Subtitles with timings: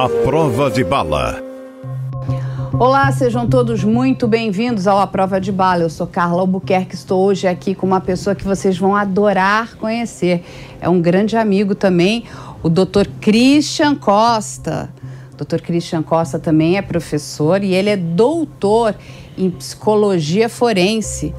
[0.00, 1.42] A prova de bala.
[2.72, 5.82] Olá, sejam todos muito bem-vindos ao A Prova de Bala.
[5.82, 10.42] Eu sou Carla Albuquerque, estou hoje aqui com uma pessoa que vocês vão adorar conhecer.
[10.80, 12.24] É um grande amigo também,
[12.62, 13.08] o Dr.
[13.20, 14.88] Christian Costa.
[15.36, 15.60] Dr.
[15.60, 18.94] Christian Costa também é professor e ele é doutor
[19.36, 21.34] em psicologia forense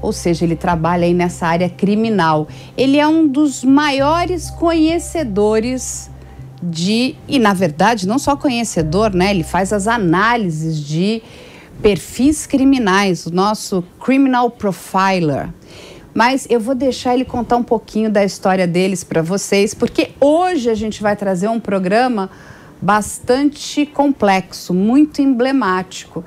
[0.00, 2.48] ou seja, ele trabalha aí nessa área criminal.
[2.78, 6.10] Ele é um dos maiores conhecedores
[6.70, 9.30] de, e na verdade, não só conhecedor, né?
[9.30, 11.22] Ele faz as análises de
[11.80, 15.48] perfis criminais, o nosso criminal profiler.
[16.14, 20.70] Mas eu vou deixar ele contar um pouquinho da história deles para vocês, porque hoje
[20.70, 22.30] a gente vai trazer um programa
[22.80, 26.24] bastante complexo, muito emblemático,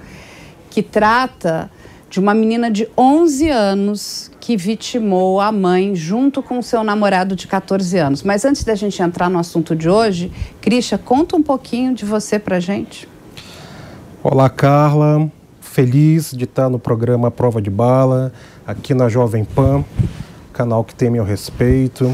[0.69, 1.71] que trata
[2.09, 7.48] de uma menina de 11 anos que vitimou a mãe junto com seu namorado de
[7.48, 8.23] 14 anos.
[8.23, 12.39] Mas antes da gente entrar no assunto de hoje, Crisha, conta um pouquinho de você
[12.39, 13.08] pra gente.
[14.23, 15.31] Olá, Carla.
[15.61, 18.33] Feliz de estar no programa Prova de Bala,
[18.66, 19.86] aqui na Jovem Pan,
[20.52, 22.05] canal que tem meu respeito.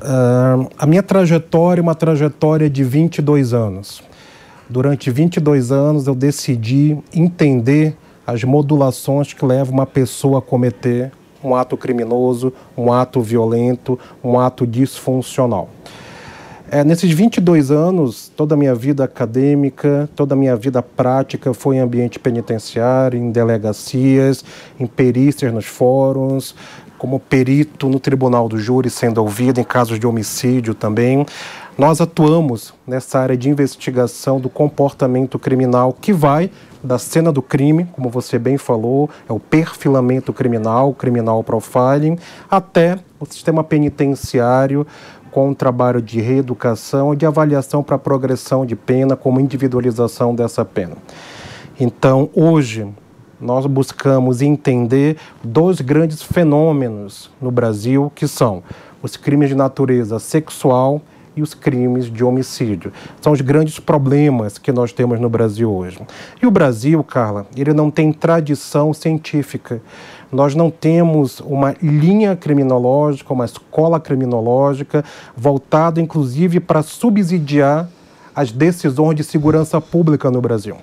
[0.00, 4.02] Uh, a minha trajetória é uma trajetória de 22 anos.
[4.68, 7.96] Durante 22 anos eu decidi entender
[8.28, 11.10] as modulações que levam uma pessoa a cometer
[11.42, 15.70] um ato criminoso, um ato violento, um ato disfuncional.
[16.70, 21.76] É, nesses 22 anos, toda a minha vida acadêmica, toda a minha vida prática foi
[21.76, 24.44] em ambiente penitenciário, em delegacias,
[24.78, 26.54] em perícias nos fóruns,
[26.98, 31.24] como perito no tribunal do júri, sendo ouvido em casos de homicídio também.
[31.78, 36.50] Nós atuamos nessa área de investigação do comportamento criminal que vai
[36.82, 42.18] da cena do crime, como você bem falou, é o perfilamento criminal, criminal profiling,
[42.50, 44.86] até o sistema penitenciário
[45.30, 50.64] com um trabalho de reeducação e de avaliação para progressão de pena, como individualização dessa
[50.64, 50.96] pena.
[51.78, 52.88] Então, hoje,
[53.40, 58.62] nós buscamos entender dois grandes fenômenos no Brasil, que são
[59.02, 61.00] os crimes de natureza sexual
[61.38, 62.92] e os crimes de homicídio.
[63.20, 66.00] São os grandes problemas que nós temos no Brasil hoje.
[66.42, 69.80] E o Brasil, Carla, ele não tem tradição científica.
[70.32, 75.04] Nós não temos uma linha criminológica, uma escola criminológica
[75.36, 77.88] voltada, inclusive, para subsidiar
[78.34, 80.76] as decisões de segurança pública no Brasil.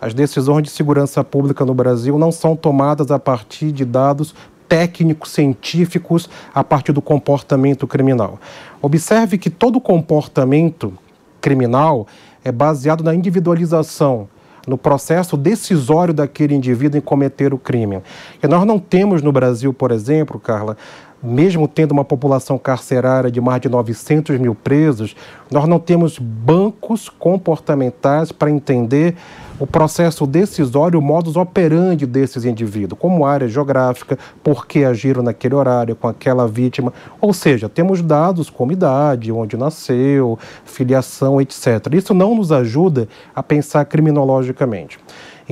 [0.00, 4.34] As decisões de segurança pública no Brasil não são tomadas a partir de dados
[4.72, 8.40] técnicos científicos a partir do comportamento criminal.
[8.80, 10.94] Observe que todo comportamento
[11.42, 12.06] criminal
[12.42, 14.26] é baseado na individualização,
[14.66, 18.00] no processo decisório daquele indivíduo em cometer o crime.
[18.42, 20.74] E nós não temos no Brasil, por exemplo, Carla,
[21.22, 25.14] mesmo tendo uma população carcerária de mais de 900 mil presos,
[25.50, 29.16] nós não temos bancos comportamentais para entender
[29.62, 35.54] o processo decisório, o modus operandi desses indivíduos, como área geográfica, por que agiram naquele
[35.54, 36.92] horário com aquela vítima.
[37.20, 41.94] Ou seja, temos dados como idade, onde nasceu, filiação, etc.
[41.94, 44.98] Isso não nos ajuda a pensar criminologicamente.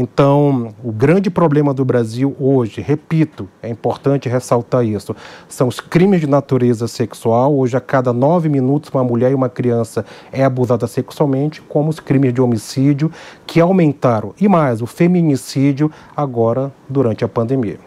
[0.00, 5.14] Então, o grande problema do Brasil hoje, repito, é importante ressaltar isso,
[5.46, 7.54] são os crimes de natureza sexual.
[7.54, 12.00] Hoje, a cada nove minutos, uma mulher e uma criança é abusada sexualmente, como os
[12.00, 13.12] crimes de homicídio,
[13.46, 14.32] que aumentaram.
[14.40, 17.78] E mais, o feminicídio agora durante a pandemia.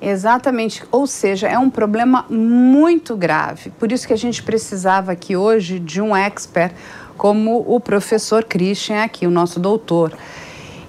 [0.00, 3.68] Exatamente, ou seja, é um problema muito grave.
[3.78, 6.74] Por isso que a gente precisava aqui hoje de um expert
[7.18, 10.14] como o professor Christian aqui, o nosso doutor.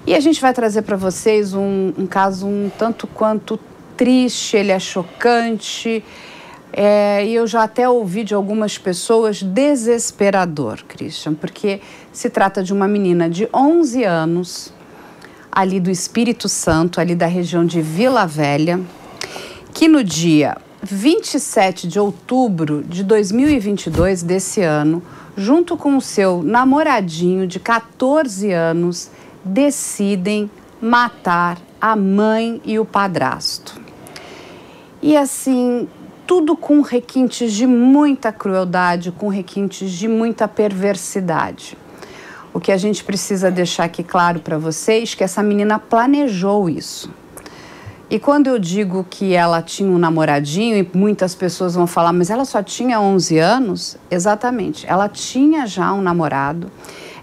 [0.06, 3.58] E a gente vai trazer para vocês um, um, caso um tanto quanto
[3.96, 6.02] triste, ele é chocante.
[6.72, 11.80] É, e eu já até ouvi de algumas pessoas desesperador, Christian, porque
[12.12, 14.72] se trata de uma menina de 11 anos,
[15.50, 18.80] ali do Espírito Santo, ali da região de Vila Velha,
[19.74, 25.02] que no dia 27 de outubro de 2022 desse ano,
[25.36, 29.10] junto com o seu namoradinho de 14 anos,
[29.44, 30.50] decidem
[30.80, 33.80] matar a mãe e o padrasto.
[35.02, 35.88] E assim,
[36.26, 41.76] tudo com requintes de muita crueldade, com requintes de muita perversidade.
[42.52, 46.68] O que a gente precisa deixar aqui claro para vocês é que essa menina planejou
[46.68, 47.10] isso.
[48.10, 52.28] E quando eu digo que ela tinha um namoradinho, e muitas pessoas vão falar, mas
[52.28, 56.68] ela só tinha 11 anos, exatamente, ela tinha já um namorado.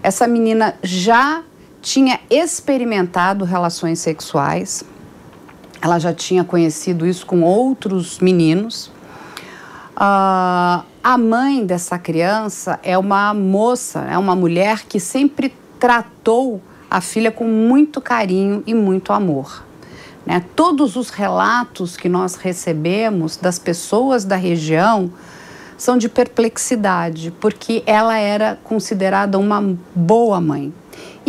[0.02, 1.42] Essa menina já
[1.80, 4.84] tinha experimentado relações sexuais,
[5.80, 8.88] ela já tinha conhecido isso com outros meninos.
[9.96, 16.60] Uh, a mãe dessa criança é uma moça, é uma mulher que sempre tratou
[16.90, 19.64] a filha com muito carinho e muito amor.
[20.26, 20.44] Né?
[20.54, 25.10] Todos os relatos que nós recebemos das pessoas da região
[25.76, 30.72] são de perplexidade, porque ela era considerada uma boa mãe.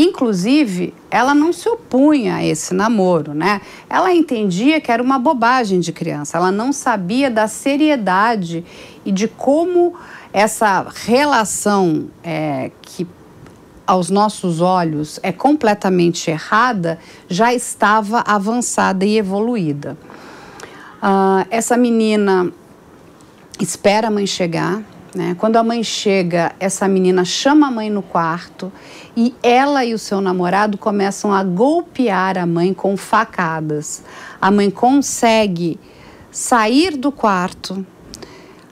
[0.02, 3.60] Inclusive, ela não se opunha a esse namoro, né?
[3.90, 8.64] Ela entendia que era uma bobagem de criança, ela não sabia da seriedade
[9.04, 9.94] e de como
[10.32, 13.06] essa relação é, que
[13.86, 16.98] aos nossos olhos é completamente errada
[17.28, 19.98] já estava avançada e evoluída.
[21.04, 22.50] Uh, essa menina
[23.60, 24.82] espera a mãe chegar.
[25.16, 25.36] Né?
[25.40, 28.72] Quando a mãe chega, essa menina chama a mãe no quarto
[29.18, 34.04] e ela e o seu namorado começam a golpear a mãe com facadas.
[34.40, 35.80] A mãe consegue
[36.32, 37.86] sair do quarto,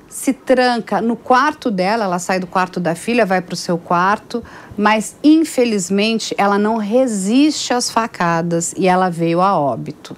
[0.07, 3.77] se tranca no quarto dela, ela sai do quarto da filha, vai para o seu
[3.77, 4.43] quarto,
[4.77, 10.15] mas infelizmente ela não resiste às facadas e ela veio a óbito.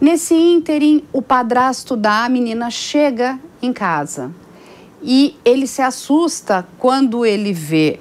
[0.00, 4.32] Nesse ínterim, o padrasto da menina chega em casa.
[5.02, 7.98] E ele se assusta quando ele vê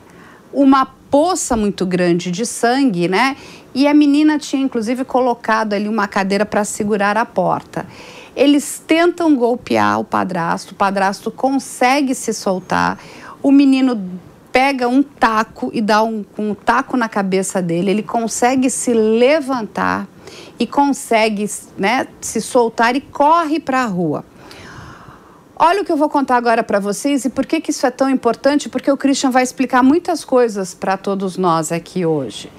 [0.54, 3.36] uma poça muito grande de sangue, né?
[3.74, 7.86] E a menina tinha inclusive colocado ali uma cadeira para segurar a porta.
[8.36, 12.98] Eles tentam golpear o padrasto, o padrasto consegue se soltar,
[13.44, 14.02] o menino
[14.52, 20.08] pega um taco e dá um, um taco na cabeça dele, ele consegue se levantar
[20.60, 24.26] e consegue né, se soltar e corre para a rua.
[25.64, 27.92] Olha o que eu vou contar agora para vocês e por que, que isso é
[27.92, 32.52] tão importante, porque o Christian vai explicar muitas coisas para todos nós aqui hoje.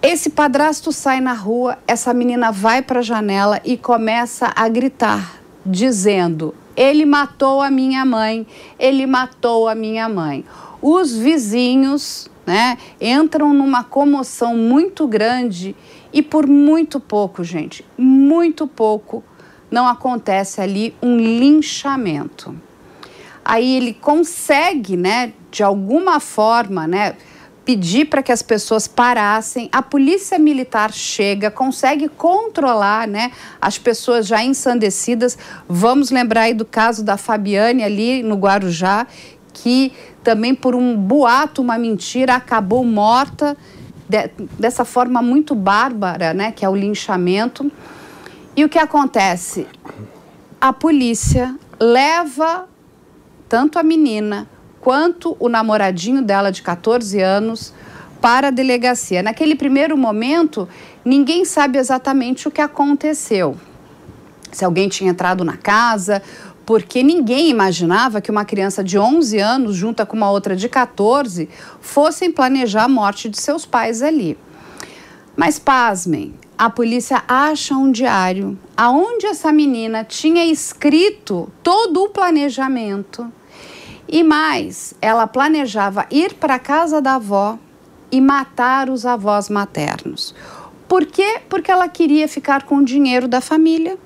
[0.00, 5.42] Esse padrasto sai na rua, essa menina vai para a janela e começa a gritar,
[5.66, 8.46] dizendo: Ele matou a minha mãe,
[8.78, 10.44] ele matou a minha mãe.
[10.80, 15.74] Os vizinhos né, entram numa comoção muito grande
[16.12, 19.24] e por muito pouco, gente, muito pouco,
[19.72, 22.54] não acontece ali um linchamento.
[23.42, 27.16] Aí ele consegue, né, de alguma forma, né,
[27.64, 29.68] pedir para que as pessoas parassem.
[29.72, 35.38] A polícia militar chega, consegue controlar, né, as pessoas já ensandecidas.
[35.66, 39.06] Vamos lembrar aí do caso da Fabiane ali no Guarujá,
[39.54, 39.92] que
[40.22, 43.56] também por um boato, uma mentira, acabou morta
[44.08, 47.72] de, dessa forma muito bárbara, né, que é o linchamento.
[48.54, 49.66] E o que acontece?
[50.60, 52.68] A polícia leva
[53.48, 54.46] tanto a menina
[54.78, 57.72] quanto o namoradinho dela de 14 anos
[58.20, 59.22] para a delegacia.
[59.22, 60.68] Naquele primeiro momento,
[61.02, 63.56] ninguém sabe exatamente o que aconteceu.
[64.52, 66.22] Se alguém tinha entrado na casa,
[66.66, 71.48] porque ninguém imaginava que uma criança de 11 anos, junta com uma outra de 14,
[71.80, 74.36] fossem planejar a morte de seus pais ali.
[75.34, 83.32] Mas pasmem, a polícia acha um diário aonde essa menina tinha escrito todo o planejamento.
[84.08, 87.58] E mais, ela planejava ir para a casa da avó
[88.12, 90.36] e matar os avós maternos.
[90.86, 91.40] Por quê?
[91.48, 93.98] Porque ela queria ficar com o dinheiro da família,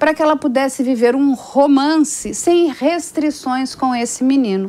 [0.00, 4.68] para que ela pudesse viver um romance sem restrições com esse menino.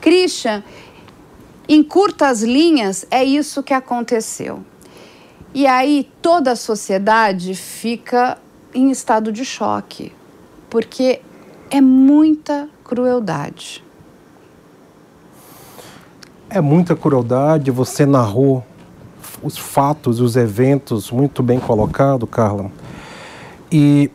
[0.00, 0.64] Christian,
[1.68, 4.64] em curtas linhas, é isso que aconteceu.
[5.54, 8.38] E aí toda a sociedade fica
[8.74, 10.12] em estado de choque,
[10.70, 11.20] porque
[11.70, 13.84] é muita crueldade.
[16.48, 18.64] É muita crueldade, você narrou
[19.42, 22.70] os fatos, os eventos muito bem colocado, Carla.
[23.70, 24.10] E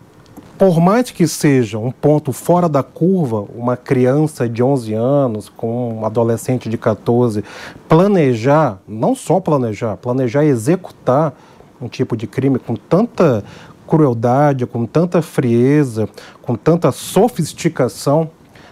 [0.57, 5.99] por mais que seja um ponto fora da curva, uma criança de 11 anos com
[5.99, 7.43] um adolescente de 14
[7.87, 11.33] planejar, não só planejar, planejar e executar
[11.79, 13.43] um tipo de crime com tanta
[13.87, 16.09] crueldade, com tanta frieza,
[16.41, 18.29] com tanta sofisticação,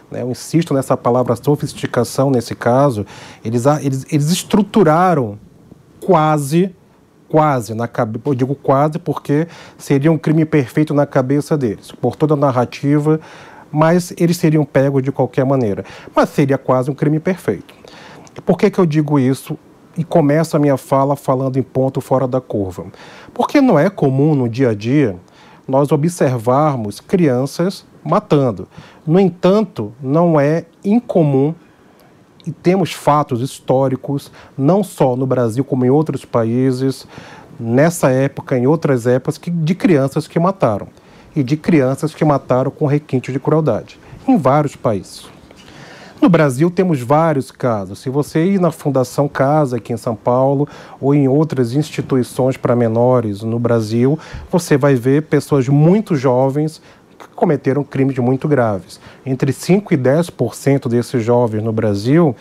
[0.10, 0.24] né?
[0.24, 3.06] eu insisto nessa palavra sofisticação nesse caso,
[3.44, 5.38] eles, eles, eles estruturaram
[6.00, 6.76] quase
[7.36, 7.90] quase na
[8.26, 9.46] eu digo quase porque
[9.78, 13.20] seria um crime perfeito na cabeça deles, por toda a narrativa,
[13.70, 15.84] mas eles seriam pegos de qualquer maneira.
[16.16, 17.76] Mas seria quase um crime perfeito.
[18.46, 19.60] Por que, que eu digo isso
[19.98, 22.86] e começo a minha fala falando em ponto fora da curva?
[23.34, 25.18] Porque não é comum no dia a dia
[25.68, 28.66] nós observarmos crianças matando.
[29.06, 31.54] No entanto, não é incomum
[32.46, 37.08] e temos fatos históricos, não só no Brasil, como em outros países,
[37.60, 40.88] nessa época, em outras épocas, que, de crianças que mataram.
[41.36, 45.26] e de crianças que mataram com requinte de crueldade, em vários países.
[46.22, 48.00] No Brasil temos vários casos.
[48.00, 50.68] Se você ir na Fundação Casa aqui em São Paulo
[51.00, 54.18] ou em outras instituições para menores no Brasil,
[54.50, 56.82] você vai ver pessoas muito jovens
[57.18, 59.00] que cometeram crimes muito graves.
[59.26, 62.36] Entre 5 e 10% desses jovens no Brasil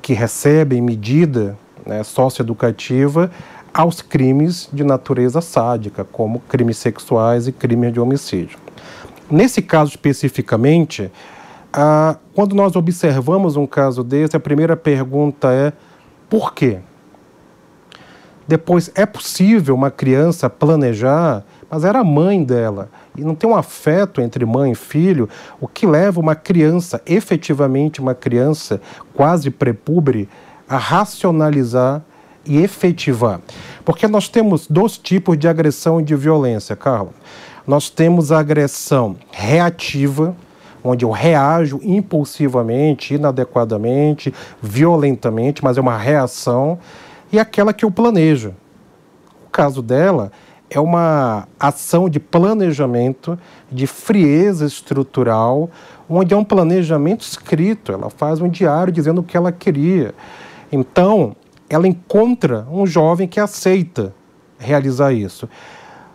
[0.00, 3.30] que recebem medida né, socioeducativa
[3.72, 8.58] aos crimes de natureza sádica, como crimes sexuais e crimes de homicídio.
[9.30, 11.10] Nesse caso especificamente,
[11.72, 15.72] ah, quando nós observamos um caso desse, a primeira pergunta é
[16.30, 16.78] por quê?
[18.48, 23.54] Depois, é possível uma criança planejar, mas era a mãe dela, e não tem um
[23.54, 25.28] afeto entre mãe e filho,
[25.60, 28.80] o que leva uma criança, efetivamente uma criança
[29.14, 30.28] quase prepúbere,
[30.68, 32.02] a racionalizar
[32.44, 33.40] e efetivar.
[33.84, 37.10] Porque nós temos dois tipos de agressão e de violência, Carla.
[37.66, 40.36] Nós temos a agressão reativa,
[40.82, 44.32] onde eu reajo impulsivamente, inadequadamente,
[44.62, 46.78] violentamente, mas é uma reação,
[47.32, 48.54] e aquela que eu planejo.
[49.46, 50.30] O caso dela
[50.68, 53.38] é uma ação de planejamento,
[53.70, 55.70] de frieza estrutural,
[56.08, 57.92] onde é um planejamento escrito.
[57.92, 60.14] Ela faz um diário dizendo o que ela queria.
[60.70, 61.36] Então,
[61.68, 64.14] ela encontra um jovem que aceita
[64.58, 65.48] realizar isso.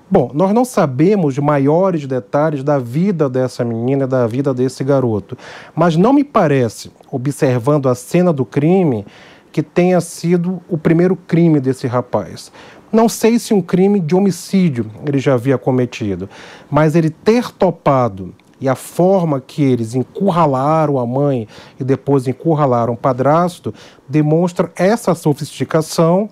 [0.09, 5.37] Bom, nós não sabemos maiores detalhes da vida dessa menina, da vida desse garoto,
[5.73, 9.05] mas não me parece, observando a cena do crime,
[9.51, 12.51] que tenha sido o primeiro crime desse rapaz.
[12.91, 16.29] Não sei se um crime de homicídio ele já havia cometido,
[16.69, 21.47] mas ele ter topado e a forma que eles encurralaram a mãe
[21.79, 23.73] e depois encurralaram o padrasto
[24.07, 26.29] demonstra essa sofisticação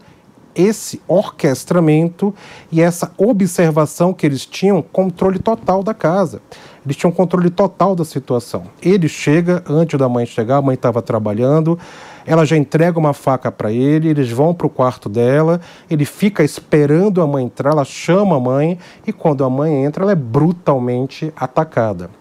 [0.55, 2.33] esse orquestramento
[2.71, 6.41] e essa observação que eles tinham controle total da casa.
[6.83, 8.63] Eles tinham controle total da situação.
[8.81, 11.77] Ele chega antes da mãe chegar, a mãe estava trabalhando,
[12.29, 15.59] ela já entrega uma faca para ele, eles vão para o quarto dela,
[15.89, 20.03] ele fica esperando a mãe entrar, ela chama a mãe e quando a mãe entra,
[20.03, 22.11] ela é brutalmente atacada.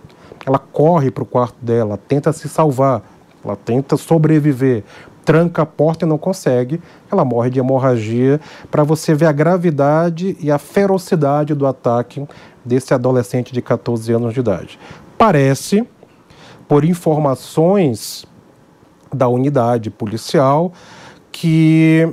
[0.46, 3.02] Ela corre para o quarto dela, tenta se salvar,
[3.44, 4.82] ela tenta sobreviver,
[5.26, 6.80] tranca a porta e não consegue,
[7.12, 12.26] ela morre de hemorragia, para você ver a gravidade e a ferocidade do ataque
[12.64, 14.78] desse adolescente de 14 anos de idade.
[15.18, 15.86] Parece,
[16.66, 18.26] por informações
[19.12, 20.72] da unidade policial,
[21.32, 22.08] que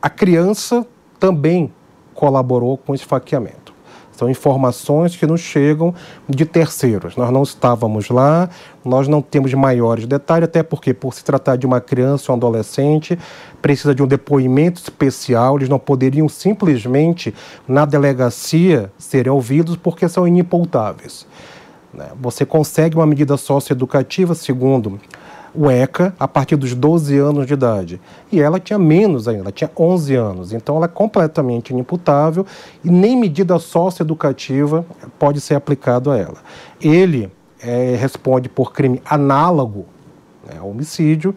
[0.00, 0.86] a criança
[1.18, 1.72] também
[2.14, 3.70] colaborou com o esfaqueamento.
[4.12, 5.94] São informações que nos chegam
[6.28, 7.16] de terceiros.
[7.16, 8.50] Nós não estávamos lá,
[8.84, 12.38] nós não temos maiores detalhes, até porque, por se tratar de uma criança ou um
[12.38, 13.18] adolescente,
[13.62, 17.34] precisa de um depoimento especial, eles não poderiam simplesmente,
[17.66, 21.26] na delegacia, serem ouvidos porque são inimputáveis.
[21.94, 22.10] Né?
[22.20, 25.00] Você consegue uma medida socioeducativa, segundo
[25.54, 28.00] o ECA a partir dos 12 anos de idade.
[28.30, 30.52] E ela tinha menos ainda, ela tinha 11 anos.
[30.52, 32.46] Então ela é completamente inimputável
[32.84, 34.84] e nem medida socioeducativa
[35.18, 36.38] pode ser aplicado a ela.
[36.80, 37.30] Ele
[37.62, 39.86] é, responde por crime análogo
[40.46, 41.34] né, ao homicídio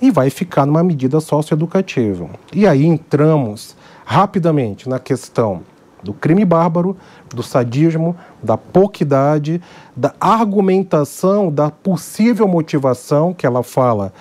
[0.00, 2.28] e vai ficar numa medida socioeducativa.
[2.52, 5.62] E aí entramos rapidamente na questão
[6.04, 6.96] do crime bárbaro,
[7.34, 9.60] do sadismo, da poquidade,
[9.96, 14.12] da argumentação, da possível motivação que ela fala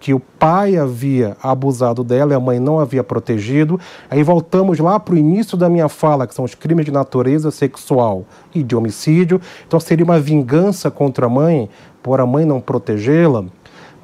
[0.00, 3.78] que o pai havia abusado dela e a mãe não havia protegido.
[4.10, 7.50] Aí voltamos lá para o início da minha fala, que são os crimes de natureza
[7.50, 9.38] sexual e de homicídio.
[9.68, 11.68] Então seria uma vingança contra a mãe
[12.02, 13.44] por a mãe não protegê-la.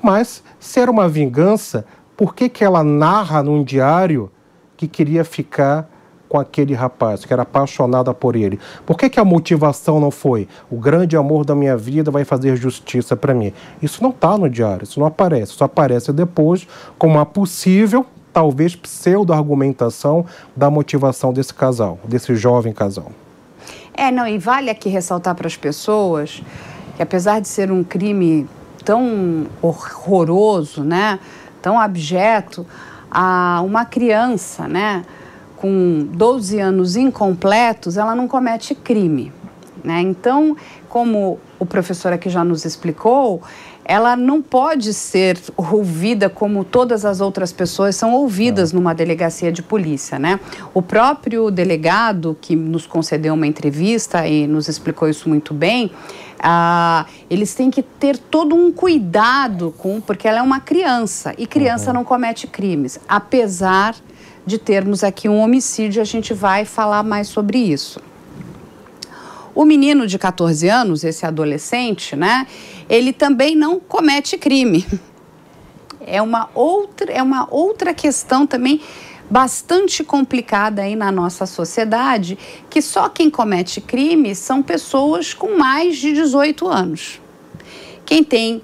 [0.03, 4.31] Mas se era uma vingança, por que, que ela narra num diário
[4.77, 5.89] que queria ficar
[6.37, 8.61] com aquele rapaz, que era apaixonada por ele?
[8.85, 12.57] Por que, que a motivação não foi o grande amor da minha vida vai fazer
[12.57, 13.55] justiça para mim?
[13.81, 18.77] Isso não está no diário, isso não aparece, só aparece depois como uma possível, talvez
[18.77, 23.11] pseudo-argumentação da motivação desse casal, desse jovem casal.
[23.95, 26.43] É, não, e vale aqui ressaltar para as pessoas
[26.97, 28.47] que apesar de ser um crime
[28.85, 31.19] tão horroroso, né,
[31.63, 32.67] tão abjeto,
[33.11, 35.03] a uma criança, né,
[35.57, 39.33] com 12 anos incompletos, ela não comete crime.
[39.83, 40.01] Né?
[40.01, 40.57] Então,
[40.89, 43.43] como o professor aqui já nos explicou,
[43.85, 49.63] ela não pode ser ouvida como todas as outras pessoas são ouvidas numa delegacia de
[49.63, 50.41] polícia, né?
[50.75, 55.93] O próprio delegado que nos concedeu uma entrevista e nos explicou isso muito bem,
[56.41, 61.47] ah, eles têm que ter todo um cuidado com, porque ela é uma criança e
[61.47, 61.99] criança uhum.
[61.99, 64.16] não comete crimes, apesar de
[64.59, 68.01] termos aqui um homicídio, a gente vai falar mais sobre isso.
[69.55, 72.47] O menino de 14 anos, esse adolescente, né,
[72.89, 74.87] ele também não comete crime.
[76.09, 78.81] É uma outra, é uma outra questão também
[79.29, 82.39] bastante complicada aí na nossa sociedade,
[82.71, 87.21] que só quem comete crime são pessoas com mais de 18 anos.
[88.05, 88.63] Quem tem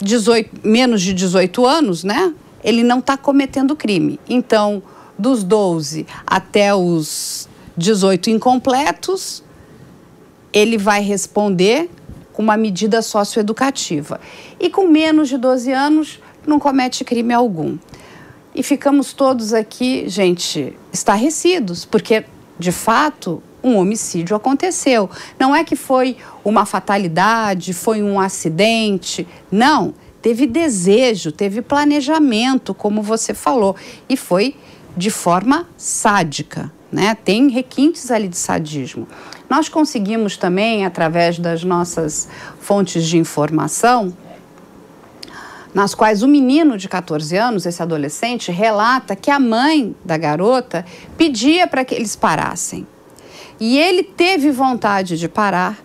[0.00, 2.32] 18, menos de 18 anos, né?
[2.62, 4.18] Ele não está cometendo crime.
[4.28, 4.82] Então,
[5.18, 9.42] dos 12 até os 18 incompletos,
[10.52, 11.90] ele vai responder
[12.32, 14.20] com uma medida socioeducativa.
[14.58, 17.78] E com menos de 12 anos, não comete crime algum.
[18.54, 22.24] E ficamos todos aqui, gente, estarrecidos, porque,
[22.58, 25.08] de fato, um homicídio aconteceu.
[25.38, 29.26] Não é que foi uma fatalidade, foi um acidente.
[29.50, 29.94] Não.
[30.22, 33.74] Teve desejo, teve planejamento, como você falou.
[34.08, 34.56] E foi
[34.96, 36.72] de forma sádica.
[36.90, 37.16] Né?
[37.24, 39.08] Tem requintes ali de sadismo.
[39.50, 42.28] Nós conseguimos também, através das nossas
[42.60, 44.16] fontes de informação,
[45.74, 50.84] nas quais o menino de 14 anos, esse adolescente, relata que a mãe da garota
[51.16, 52.86] pedia para que eles parassem.
[53.58, 55.78] E ele teve vontade de parar,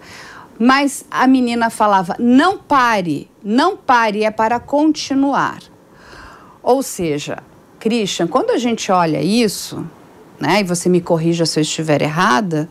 [0.59, 5.59] mas a menina falava: não pare, não pare, é para continuar.
[6.61, 7.37] Ou seja,
[7.79, 9.85] Christian, quando a gente olha isso,
[10.39, 12.69] né, e você me corrija se eu estiver errada,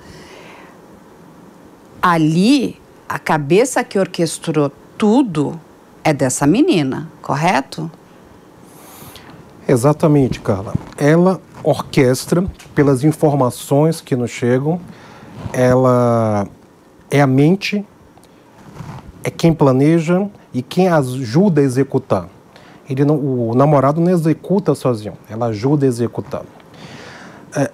[2.02, 5.58] ali a cabeça que orquestrou tudo
[6.02, 7.90] é dessa menina, correto?
[9.66, 10.74] Exatamente, Carla.
[10.96, 14.80] Ela orquestra pelas informações que nos chegam,
[15.52, 16.46] ela
[17.10, 17.84] é a mente,
[19.22, 22.28] é quem planeja e quem ajuda a executar.
[22.88, 26.42] Ele não, o namorado não executa sozinho, ela ajuda a executar.
[27.54, 27.70] É,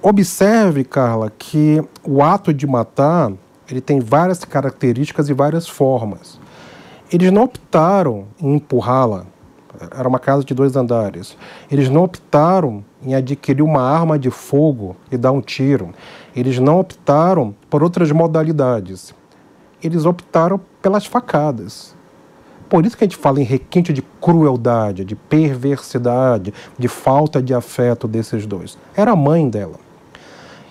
[0.00, 3.32] observe, Carla, que o ato de matar
[3.72, 6.38] ele tem várias características e várias formas.
[7.10, 9.26] Eles não optaram em empurrá-la.
[9.90, 11.36] Era uma casa de dois andares.
[11.70, 15.92] Eles não optaram em adquirir uma arma de fogo e dar um tiro.
[16.34, 19.14] Eles não optaram por outras modalidades.
[19.82, 21.94] Eles optaram pelas facadas.
[22.68, 27.52] Por isso que a gente fala em requinte de crueldade, de perversidade, de falta de
[27.52, 28.78] afeto desses dois.
[28.96, 29.78] Era a mãe dela.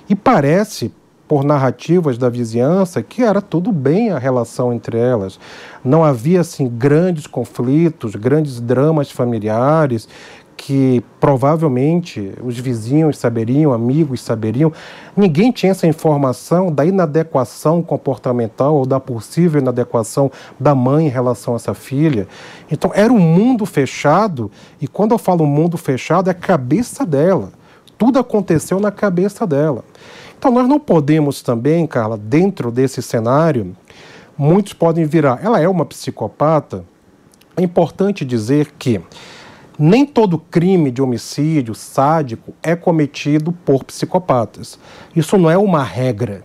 [0.09, 0.91] E parece,
[1.31, 5.39] por narrativas da vizinhança que era tudo bem a relação entre elas.
[5.81, 10.09] Não havia assim grandes conflitos, grandes dramas familiares
[10.57, 14.73] que provavelmente os vizinhos saberiam, amigos saberiam.
[15.15, 21.53] Ninguém tinha essa informação da inadequação comportamental ou da possível inadequação da mãe em relação
[21.53, 22.27] a essa filha.
[22.69, 27.53] Então era um mundo fechado, e quando eu falo mundo fechado, é a cabeça dela.
[27.97, 29.85] Tudo aconteceu na cabeça dela.
[30.41, 33.77] Então, nós não podemos também, Carla, dentro desse cenário,
[34.35, 35.39] muitos podem virar.
[35.43, 36.83] Ela é uma psicopata.
[37.55, 38.99] É importante dizer que
[39.77, 44.79] nem todo crime de homicídio sádico é cometido por psicopatas.
[45.15, 46.43] Isso não é uma regra.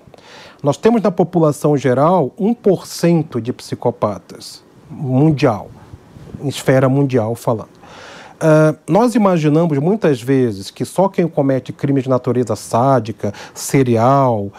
[0.62, 5.70] Nós temos na população geral 1% de psicopatas mundial,
[6.42, 7.75] em esfera mundial falando.
[8.36, 14.52] Uh, nós imaginamos muitas vezes que só quem comete crimes de natureza sádica, serial,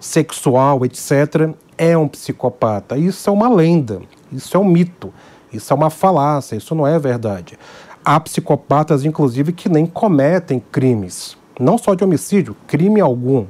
[0.00, 2.96] sexual, etc., é um psicopata.
[2.96, 4.00] Isso é uma lenda,
[4.32, 5.12] isso é um mito,
[5.52, 7.58] isso é uma falácia, isso não é verdade.
[8.04, 13.44] Há psicopatas, inclusive, que nem cometem crimes, não só de homicídio, crime algum.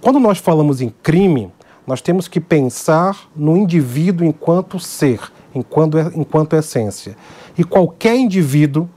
[0.00, 1.52] Quando nós falamos em crime,
[1.86, 5.20] nós temos que pensar no indivíduo enquanto ser,
[5.54, 7.16] enquanto, enquanto essência.
[7.60, 8.88] E qualquer indivíduo,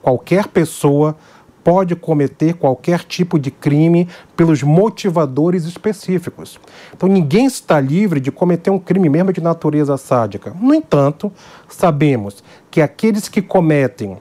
[0.00, 1.14] qualquer pessoa,
[1.62, 6.58] pode cometer qualquer tipo de crime pelos motivadores específicos.
[6.96, 10.56] Então ninguém está livre de cometer um crime mesmo de natureza sádica.
[10.58, 11.30] No entanto,
[11.68, 14.16] sabemos que aqueles que cometem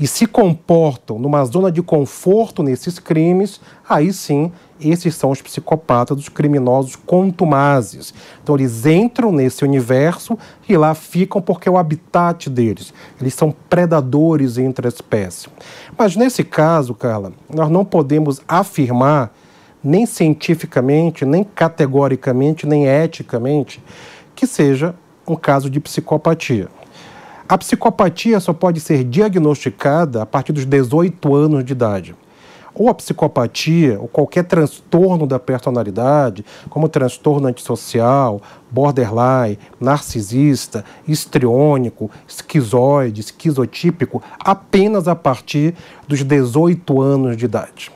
[0.00, 6.18] e se comportam numa zona de conforto nesses crimes, aí sim, esses são os psicopatas,
[6.18, 8.14] os criminosos contumazes.
[8.42, 10.38] Então eles entram nesse universo
[10.68, 12.92] e lá ficam porque é o habitat deles.
[13.20, 15.48] Eles são predadores entre as espécies.
[15.96, 19.32] Mas nesse caso, Carla, nós não podemos afirmar
[19.82, 23.82] nem cientificamente, nem categoricamente, nem eticamente
[24.34, 24.94] que seja
[25.26, 26.68] um caso de psicopatia.
[27.48, 32.14] A psicopatia só pode ser diagnosticada a partir dos 18 anos de idade.
[32.78, 43.20] Ou a psicopatia, ou qualquer transtorno da personalidade, como transtorno antissocial, borderline, narcisista, histriônico, esquizoide,
[43.20, 45.74] esquizotípico, apenas a partir
[46.06, 47.90] dos 18 anos de idade.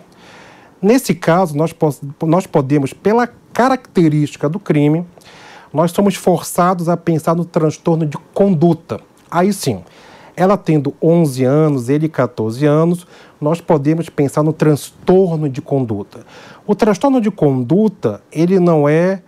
[0.83, 1.73] Nesse caso, nós,
[2.21, 5.07] nós podemos, pela característica do crime,
[5.73, 9.01] nós somos forçados a pensar no transtorno de conduta.
[9.31, 9.83] Aí sim,
[10.37, 13.07] ela tendo 11 anos, ele 14 anos,
[13.43, 16.25] nós podemos pensar no transtorno de conduta.
[16.65, 19.21] O transtorno de conduta, ele não é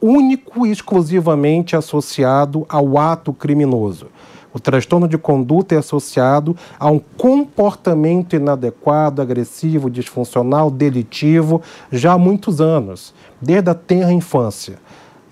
[0.00, 4.06] único e exclusivamente associado ao ato criminoso.
[4.54, 12.18] O transtorno de conduta é associado a um comportamento inadequado, agressivo, disfuncional, delitivo, já há
[12.18, 14.78] muitos anos, desde a tenra infância.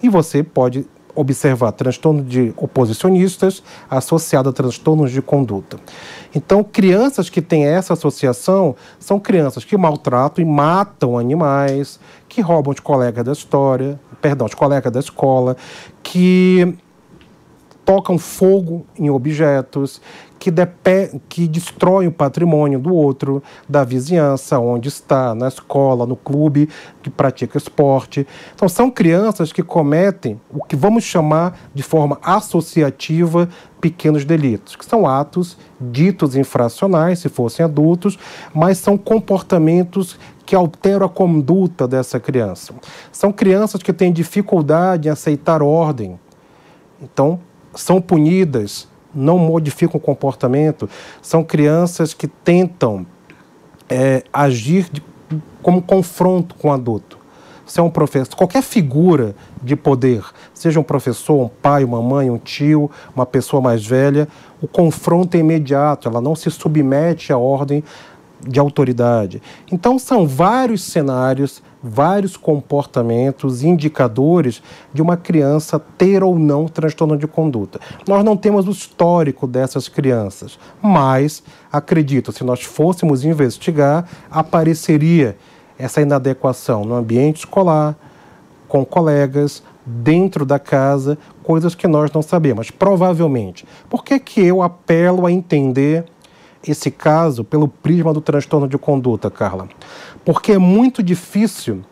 [0.02, 0.84] E você pode
[1.16, 5.78] observar transtorno de oposicionistas associado a transtornos de conduta.
[6.34, 11.98] Então, crianças que têm essa associação são crianças que maltratam e matam animais,
[12.28, 15.56] que roubam os colegas da história, perdão, os colegas da escola,
[16.02, 16.76] que
[17.86, 20.02] tocam fogo em objetos,
[20.38, 20.52] que,
[21.28, 26.68] que destroem o patrimônio do outro, da vizinhança, onde está, na escola, no clube
[27.02, 28.26] que pratica esporte.
[28.54, 33.48] Então, são crianças que cometem o que vamos chamar de forma associativa
[33.80, 38.18] pequenos delitos, que são atos ditos infracionais, se fossem adultos,
[38.54, 42.72] mas são comportamentos que alteram a conduta dessa criança.
[43.12, 46.18] São crianças que têm dificuldade em aceitar ordem.
[47.02, 47.40] Então,
[47.74, 50.88] são punidas, não modificam o comportamento,
[51.22, 53.06] são crianças que tentam
[53.88, 55.02] é, agir de,
[55.62, 57.18] como confronto com o adulto.
[57.64, 60.24] Se é um professor, qualquer figura de poder,
[60.54, 64.28] seja um professor, um pai, uma mãe, um tio, uma pessoa mais velha,
[64.62, 67.82] o confronto é imediato, ela não se submete à ordem
[68.46, 69.42] de autoridade.
[69.70, 77.26] Então, são vários cenários, vários comportamentos, indicadores de uma criança ter ou não transtorno de
[77.26, 77.80] conduta.
[78.08, 85.36] Nós não temos o histórico dessas crianças, mas acredito, se nós fôssemos investigar, apareceria
[85.78, 87.96] essa inadequação no ambiente escolar,
[88.68, 92.70] com colegas, dentro da casa, coisas que nós não sabemos.
[92.70, 93.64] Provavelmente.
[93.88, 96.04] Por que, que eu apelo a entender
[96.66, 99.68] esse caso pelo prisma do transtorno de conduta, Carla.
[100.24, 101.82] Porque é muito difícil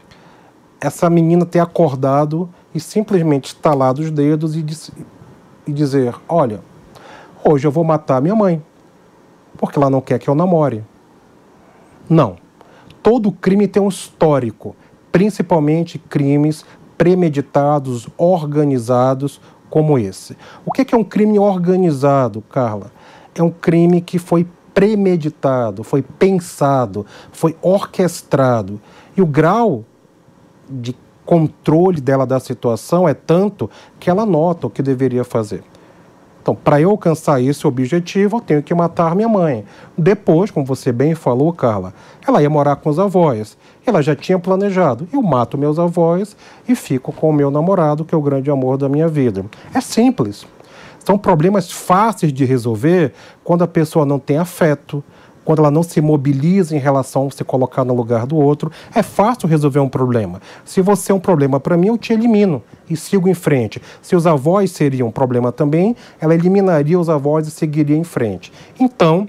[0.81, 4.65] essa menina ter acordado e simplesmente estalar os dedos e,
[5.67, 6.61] e dizer: Olha,
[7.45, 8.63] hoje eu vou matar minha mãe,
[9.57, 10.85] porque ela não quer que eu namore.
[12.09, 12.37] Não.
[13.03, 14.75] Todo crime tem um histórico,
[15.13, 16.65] principalmente crimes
[16.97, 20.37] premeditados, organizados como esse.
[20.65, 22.91] O que é um crime organizado, Carla?
[23.35, 28.81] É um crime que foi premeditado, foi pensado, foi orquestrado.
[29.17, 29.85] E o grau
[30.69, 35.63] de controle dela da situação é tanto que ela nota o que deveria fazer.
[36.45, 39.65] Então, para eu alcançar esse objetivo, eu tenho que matar minha mãe.
[39.97, 41.95] Depois, como você bem falou, Carla,
[42.27, 43.57] ela ia morar com os avós.
[43.87, 45.09] Ela já tinha planejado.
[45.11, 46.37] Eu mato meus avós
[46.69, 49.47] e fico com o meu namorado, que é o grande amor da minha vida.
[49.73, 50.47] É simples.
[51.05, 53.13] São problemas fáceis de resolver
[53.43, 55.05] quando a pessoa não tem afeto,
[55.45, 58.73] quando ela não se mobiliza em relação a se colocar no lugar do outro.
[58.95, 60.41] É fácil resolver um problema.
[60.65, 63.81] Se você é um problema para mim, eu te elimino e sigo em frente.
[64.01, 68.51] Se os avós seriam um problema também, ela eliminaria os avós e seguiria em frente.
[68.81, 69.29] Então,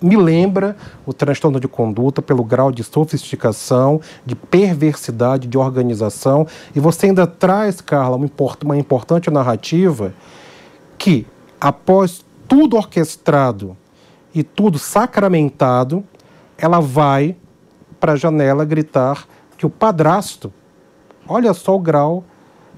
[0.00, 6.46] me lembra o transtorno de conduta pelo grau de sofisticação, de perversidade, de organização.
[6.74, 8.16] E você ainda traz, Carla,
[8.64, 10.14] uma importante narrativa
[11.00, 11.26] que,
[11.58, 13.74] após tudo orquestrado
[14.34, 16.04] e tudo sacramentado,
[16.58, 17.34] ela vai
[17.98, 20.52] para a janela gritar que o padrasto,
[21.26, 22.22] olha só o grau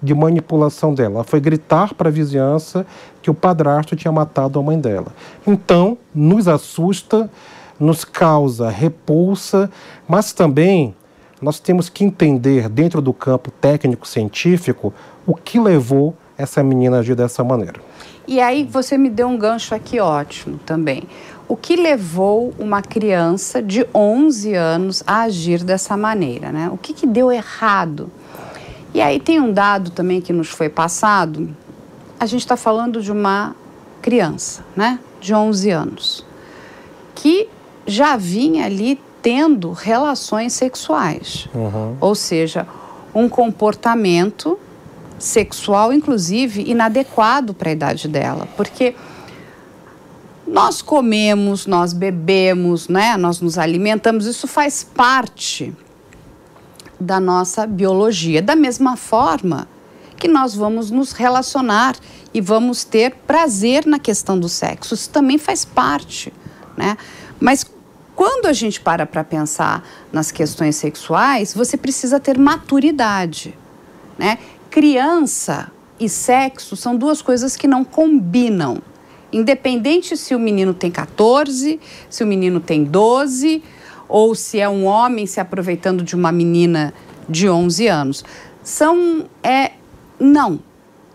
[0.00, 1.16] de manipulação dela.
[1.16, 2.86] Ela foi gritar para a vizinhança
[3.20, 5.08] que o padrasto tinha matado a mãe dela.
[5.44, 7.28] Então, nos assusta,
[7.78, 9.68] nos causa repulsa,
[10.06, 10.94] mas também
[11.40, 14.94] nós temos que entender, dentro do campo técnico-científico,
[15.26, 17.80] o que levou essa menina agir dessa maneira.
[18.26, 21.04] E aí você me deu um gancho aqui ótimo também.
[21.48, 26.70] O que levou uma criança de 11 anos a agir dessa maneira, né?
[26.72, 28.10] O que, que deu errado?
[28.94, 31.54] E aí tem um dado também que nos foi passado.
[32.18, 33.56] A gente está falando de uma
[34.00, 34.98] criança, né?
[35.20, 36.26] De 11 anos,
[37.14, 37.48] que
[37.86, 41.48] já vinha ali tendo relações sexuais.
[41.54, 41.96] Uhum.
[42.00, 42.66] Ou seja,
[43.14, 44.58] um comportamento
[45.22, 48.94] sexual, inclusive, inadequado para a idade dela, porque
[50.46, 53.16] nós comemos, nós bebemos, né?
[53.16, 55.72] nós nos alimentamos, isso faz parte
[56.98, 58.42] da nossa biologia.
[58.42, 59.68] Da mesma forma
[60.16, 61.96] que nós vamos nos relacionar
[62.34, 66.32] e vamos ter prazer na questão do sexo, isso também faz parte.
[66.76, 66.96] Né?
[67.40, 67.64] Mas
[68.14, 73.54] quando a gente para para pensar nas questões sexuais, você precisa ter maturidade
[74.18, 74.38] Né?
[74.72, 78.78] Criança e sexo são duas coisas que não combinam.
[79.30, 83.62] Independente se o menino tem 14, se o menino tem 12,
[84.08, 86.94] ou se é um homem se aproveitando de uma menina
[87.28, 88.24] de 11 anos.
[88.62, 89.26] São.
[89.42, 89.72] É,
[90.18, 90.58] não.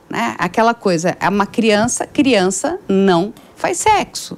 [0.08, 0.36] Né?
[0.38, 4.38] Aquela coisa, é uma criança, criança não faz sexo.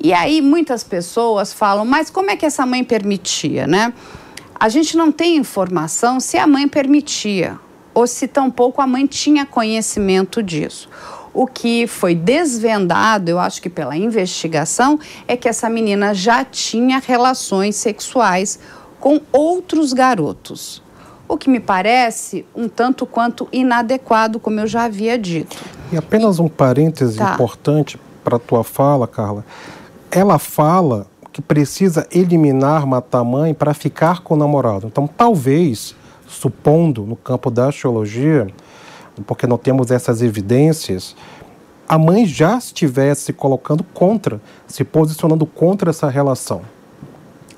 [0.00, 3.94] E aí muitas pessoas falam, mas como é que essa mãe permitia, né?
[4.58, 7.60] A gente não tem informação se a mãe permitia
[7.94, 10.88] ou se tampouco a mãe tinha conhecimento disso.
[11.34, 16.98] O que foi desvendado, eu acho que pela investigação, é que essa menina já tinha
[16.98, 18.58] relações sexuais
[19.00, 20.82] com outros garotos.
[21.26, 25.56] O que me parece um tanto quanto inadequado, como eu já havia dito.
[25.90, 27.32] E apenas um parêntese tá.
[27.32, 29.44] importante para a tua fala, Carla.
[30.10, 34.86] Ela fala que precisa eliminar, matar a mãe para ficar com o namorado.
[34.86, 35.96] Então, talvez,
[36.42, 38.48] supondo no campo da astrologia,
[39.26, 41.14] porque não temos essas evidências,
[41.88, 46.62] a mãe já estivesse se colocando contra, se posicionando contra essa relação.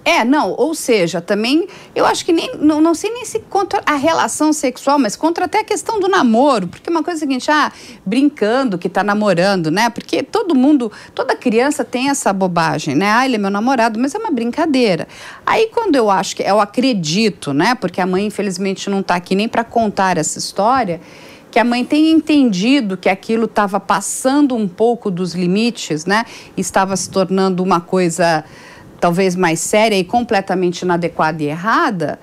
[0.05, 3.81] É, não, ou seja, também eu acho que nem não, não sei nem se contra
[3.87, 7.27] a relação sexual, mas contra até a questão do namoro, porque uma coisa é a
[7.27, 7.73] seguinte, ah,
[8.05, 9.88] brincando que tá namorando, né?
[9.88, 13.11] Porque todo mundo, toda criança tem essa bobagem, né?
[13.11, 15.09] Ah, ele é meu namorado, mas é uma brincadeira.
[15.47, 17.75] Aí quando eu acho que eu acredito, né?
[17.75, 21.01] Porque a mãe infelizmente não tá aqui nem para contar essa história,
[21.51, 26.27] que a mãe tenha entendido que aquilo estava passando um pouco dos limites, né?
[26.57, 28.45] Estava se tornando uma coisa
[29.00, 32.18] talvez mais séria e completamente inadequada e errada,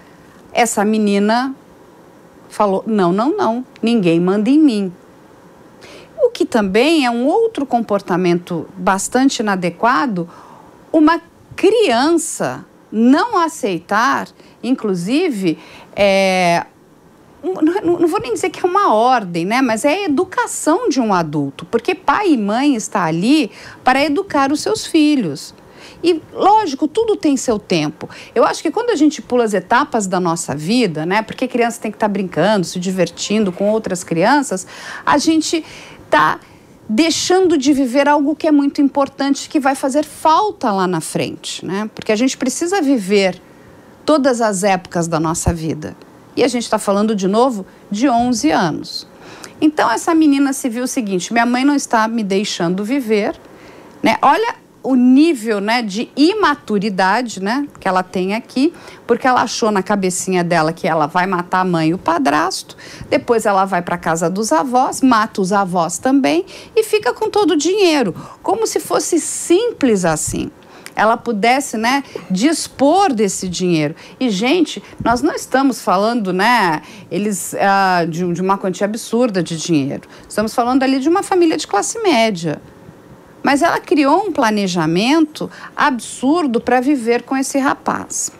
[0.53, 1.55] essa menina
[2.49, 4.93] falou: não, não, não, ninguém manda em mim.
[6.17, 10.29] O que também é um outro comportamento bastante inadequado,
[10.91, 11.19] uma
[11.55, 14.27] criança não aceitar,
[14.61, 15.57] inclusive,
[15.95, 16.65] é,
[17.43, 19.61] não, não, vou nem dizer que é uma ordem, né?
[19.61, 23.49] Mas é a educação de um adulto, porque pai e mãe está ali
[23.83, 25.53] para educar os seus filhos.
[26.03, 28.09] E, lógico, tudo tem seu tempo.
[28.33, 31.21] Eu acho que quando a gente pula as etapas da nossa vida, né?
[31.21, 34.65] Porque criança tem que estar tá brincando, se divertindo com outras crianças,
[35.05, 35.63] a gente
[36.05, 36.39] está
[36.89, 41.65] deixando de viver algo que é muito importante, que vai fazer falta lá na frente,
[41.65, 41.89] né?
[41.93, 43.41] Porque a gente precisa viver
[44.05, 45.95] todas as épocas da nossa vida.
[46.35, 49.07] E a gente está falando de novo de 11 anos.
[49.61, 53.39] Então essa menina se viu o seguinte: minha mãe não está me deixando viver,
[54.01, 54.17] né?
[54.21, 58.73] Olha o nível né, de imaturidade né, que ela tem aqui,
[59.05, 62.75] porque ela achou na cabecinha dela que ela vai matar a mãe e o padrasto,
[63.09, 67.51] depois ela vai para casa dos avós, mata os avós também e fica com todo
[67.51, 70.49] o dinheiro, como se fosse simples assim.
[70.93, 73.95] Ela pudesse, né, dispor desse dinheiro.
[74.19, 79.55] E, gente, nós não estamos falando, né, eles, uh, de, de uma quantia absurda de
[79.55, 80.03] dinheiro.
[80.27, 82.61] Estamos falando ali de uma família de classe média
[83.43, 88.31] mas ela criou um planejamento absurdo para viver com esse rapaz.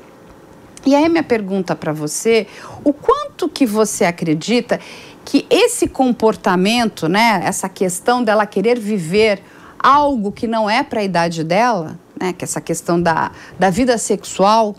[0.85, 2.47] E aí minha pergunta para você,
[2.83, 4.79] o quanto que você acredita
[5.23, 9.43] que esse comportamento, né, essa questão dela querer viver
[9.77, 13.97] algo que não é para a idade dela, né, que essa questão da, da vida
[13.97, 14.75] sexual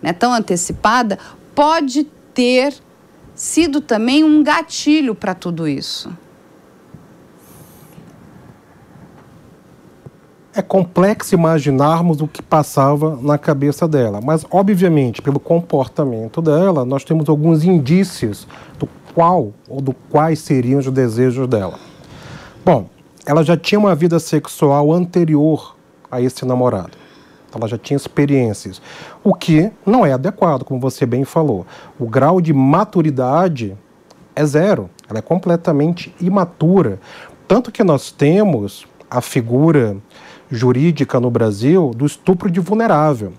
[0.00, 1.18] né, tão antecipada,
[1.54, 2.74] pode ter
[3.34, 6.10] sido também um gatilho para tudo isso?
[10.54, 17.04] É complexo imaginarmos o que passava na cabeça dela, mas obviamente pelo comportamento dela nós
[17.04, 21.78] temos alguns indícios do qual ou do quais seriam os desejos dela.
[22.64, 22.86] Bom,
[23.24, 25.76] ela já tinha uma vida sexual anterior
[26.10, 26.98] a esse namorado.
[27.54, 28.80] Ela já tinha experiências,
[29.24, 31.66] o que não é adequado, como você bem falou.
[31.98, 33.76] O grau de maturidade
[34.36, 37.00] é zero, ela é completamente imatura.
[37.48, 39.96] Tanto que nós temos a figura
[40.50, 43.32] jurídica no Brasil do estupro de vulnerável.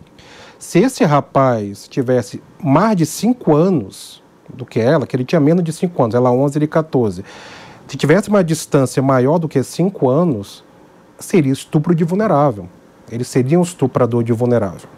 [0.58, 4.21] Se esse rapaz tivesse mais de 5 anos
[4.54, 7.24] do que ela, que ele tinha menos de 5 anos, ela 11, ele 14,
[7.88, 10.63] se tivesse uma distância maior do que 5 anos,
[11.19, 12.69] seria estupro de vulnerável.
[13.12, 14.89] Ele seria um estuprador de vulnerável.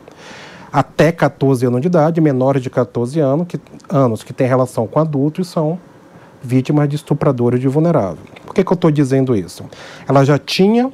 [0.72, 5.00] Até 14 anos de idade, menores de 14 anos que, anos que têm relação com
[5.00, 5.80] adultos são
[6.42, 8.24] vítimas de estupradores de vulnerável.
[8.46, 9.66] Por que, que eu estou dizendo isso?
[10.08, 10.92] Ela já tinha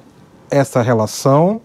[0.49, 1.61] essa relação.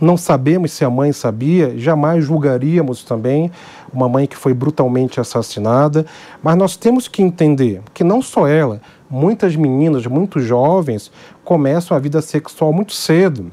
[0.00, 3.52] Não sabemos se a mãe sabia, jamais julgaríamos também
[3.92, 6.06] uma mãe que foi brutalmente assassinada,
[6.42, 11.12] mas nós temos que entender que não só ela, muitas meninas, muitos jovens
[11.44, 13.52] começam a vida sexual muito cedo.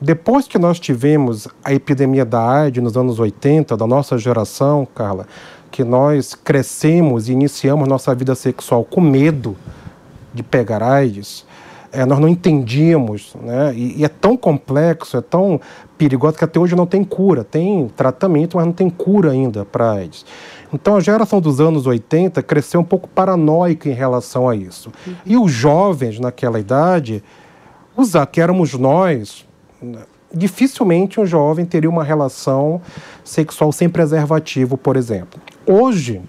[0.00, 5.26] Depois que nós tivemos a epidemia da AIDS nos anos 80, da nossa geração, Carla,
[5.70, 9.56] que nós crescemos e iniciamos nossa vida sexual com medo
[10.34, 11.46] de pegar AIDS,
[11.92, 13.74] é, nós não entendíamos, né?
[13.74, 15.60] E, e, é tão complexo, é tão
[15.98, 17.44] perigoso que até hoje não tem cura.
[17.44, 20.24] Tem tratamento, mas não tem cura ainda para AIDS.
[20.72, 24.90] Então a geração dos anos 80 cresceu um pouco paranoica em relação a isso.
[25.26, 27.22] E os jovens naquela idade,
[27.94, 29.46] os que éramos nós,
[30.32, 32.80] dificilmente um jovem teria uma relação
[33.22, 35.38] sexual sem preservativo, por exemplo.
[35.66, 36.22] Hoje,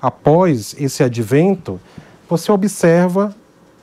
[0.00, 1.78] após esse advento,
[2.26, 3.34] você observa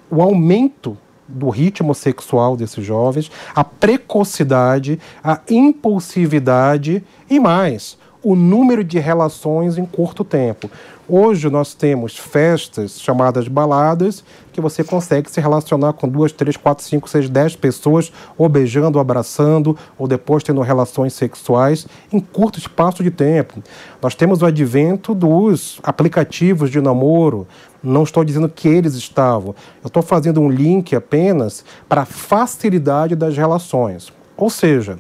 [0.10, 8.84] o aumento do ritmo sexual desses jovens, a precocidade, a impulsividade e mais, o número
[8.84, 10.70] de relações em curto tempo.
[11.10, 16.84] Hoje nós temos festas chamadas baladas, que você consegue se relacionar com duas, três, quatro,
[16.84, 22.60] cinco, seis, dez pessoas, ou beijando, ou abraçando, ou depois tendo relações sexuais em curto
[22.60, 23.64] espaço de tempo.
[24.02, 27.48] Nós temos o advento dos aplicativos de namoro.
[27.82, 29.56] Não estou dizendo que eles estavam.
[29.82, 34.12] Eu estou fazendo um link apenas para a facilidade das relações.
[34.36, 35.00] Ou seja,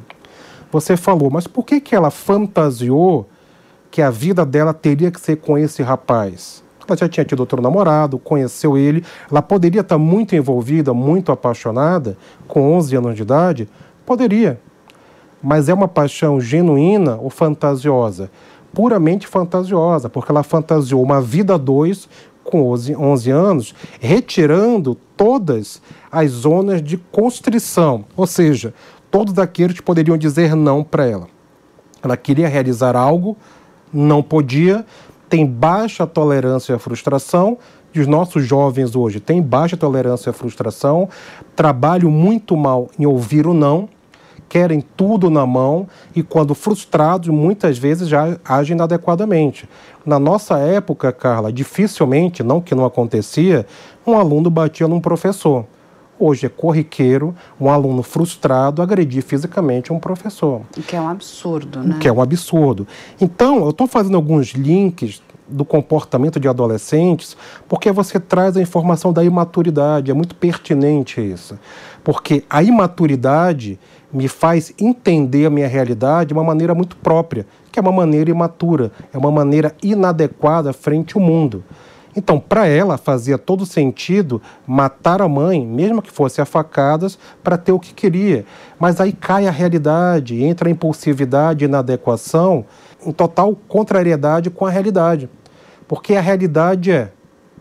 [0.71, 3.27] você falou, mas por que, que ela fantasiou
[3.89, 6.63] que a vida dela teria que ser com esse rapaz?
[6.87, 12.17] Ela já tinha tido outro namorado, conheceu ele, ela poderia estar muito envolvida, muito apaixonada,
[12.47, 13.69] com 11 anos de idade?
[14.05, 14.59] Poderia.
[15.43, 18.31] Mas é uma paixão genuína ou fantasiosa?
[18.73, 22.07] Puramente fantasiosa, porque ela fantasiou uma vida dois
[22.43, 28.73] com 11, 11 anos, retirando todas as zonas de constrição, ou seja,
[29.09, 31.27] todos aqueles que poderiam dizer não para ela.
[32.03, 33.37] Ela queria realizar algo,
[33.91, 34.85] não podia,
[35.29, 37.57] tem baixa tolerância à frustração,
[37.93, 41.09] e os nossos jovens hoje têm baixa tolerância à frustração,
[41.55, 43.89] trabalham muito mal em ouvir o não,
[44.47, 49.67] querem tudo na mão e, quando frustrados, muitas vezes já agem inadequadamente.
[50.05, 53.65] Na nossa época, Carla, dificilmente, não que não acontecia,
[54.05, 55.65] um aluno batia num professor.
[56.19, 60.61] Hoje é corriqueiro um aluno frustrado agredir fisicamente um professor.
[60.75, 61.95] O que é um absurdo, né?
[61.95, 62.87] O que é um absurdo.
[63.21, 69.13] Então, eu estou fazendo alguns links do comportamento de adolescentes, porque você traz a informação
[69.13, 71.57] da imaturidade, é muito pertinente isso.
[72.03, 73.79] Porque a imaturidade
[74.11, 78.29] me faz entender a minha realidade de uma maneira muito própria, que é uma maneira
[78.29, 81.63] imatura, é uma maneira inadequada frente ao mundo.
[82.17, 87.59] Então, para ela, fazia todo sentido matar a mãe, mesmo que fosse a facadas, para
[87.59, 88.43] ter o que queria.
[88.79, 92.65] Mas aí cai a realidade, entra a impulsividade, inadequação,
[93.05, 95.29] em total contrariedade com a realidade.
[95.87, 97.11] Porque a realidade é,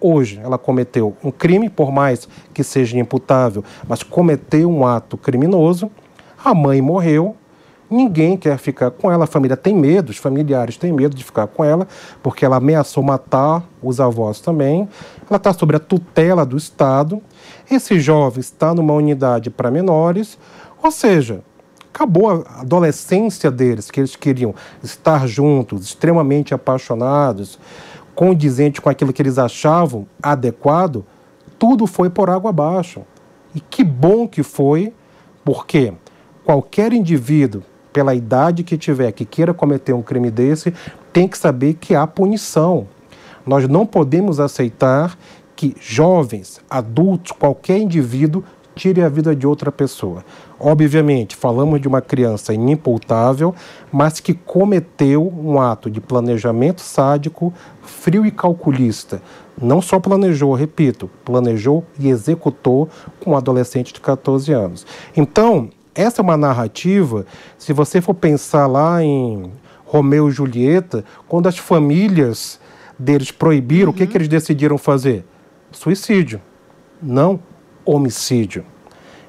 [0.01, 5.91] hoje, ela cometeu um crime, por mais que seja imputável, mas cometeu um ato criminoso,
[6.43, 7.37] a mãe morreu,
[7.89, 11.47] Ninguém quer ficar com ela, a família tem medo, os familiares têm medo de ficar
[11.47, 11.87] com ela,
[12.21, 14.89] porque ela ameaçou matar os avós também.
[15.29, 17.23] Ela está sob a tutela do Estado.
[17.71, 20.37] Esse jovem está numa unidade para menores,
[20.83, 21.43] ou seja,
[21.95, 27.57] acabou a adolescência deles, que eles queriam estar juntos, extremamente apaixonados,
[28.17, 31.05] condizente com aquilo que eles achavam adequado,
[31.57, 33.03] tudo foi por água abaixo.
[33.55, 34.93] E que bom que foi,
[35.45, 35.93] porque
[36.45, 37.63] qualquer indivíduo
[37.97, 40.71] pela idade que tiver, que queira cometer um crime desse,
[41.15, 42.87] tem que saber que há punição.
[43.47, 45.17] Nós não podemos aceitar
[45.57, 50.23] que jovens, adultos, qualquer indivíduo tire a vida de outra pessoa.
[50.61, 53.55] Obviamente, falamos de uma criança inimputável,
[53.91, 59.23] mas que cometeu um ato de planejamento sádico, frio e calculista.
[59.59, 62.91] Não só planejou, repito, planejou e executou
[63.25, 64.87] com um adolescente de 14 anos.
[65.17, 67.27] Então, essa é uma narrativa,
[67.59, 69.51] se você for pensar lá em
[69.85, 72.61] Romeu e Julieta, quando as famílias
[72.99, 73.91] deles proibiram, uhum.
[73.91, 74.09] o que, uhum.
[74.09, 75.25] que eles decidiram fazer?
[75.73, 76.41] Suicídio,
[77.03, 77.41] não
[77.85, 78.65] homicídio.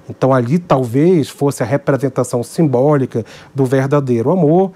[0.10, 4.71] Então ali talvez fosse a representação simbólica do verdadeiro amor.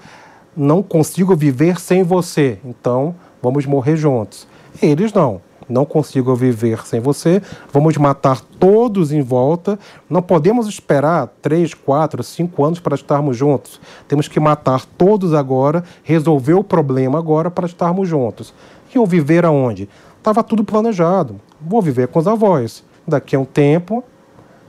[0.54, 4.46] Não consigo viver sem você, então vamos morrer juntos.
[4.80, 5.40] Eles não
[5.72, 7.42] não consigo viver sem você,
[7.72, 9.78] vamos matar todos em volta.
[10.08, 13.80] Não podemos esperar três, quatro, cinco anos para estarmos juntos.
[14.06, 18.52] Temos que matar todos agora, resolver o problema agora para estarmos juntos.
[18.94, 19.88] E eu viver aonde?
[20.18, 21.40] Estava tudo planejado.
[21.60, 22.84] Vou viver com os avós.
[23.06, 24.04] Daqui a um tempo,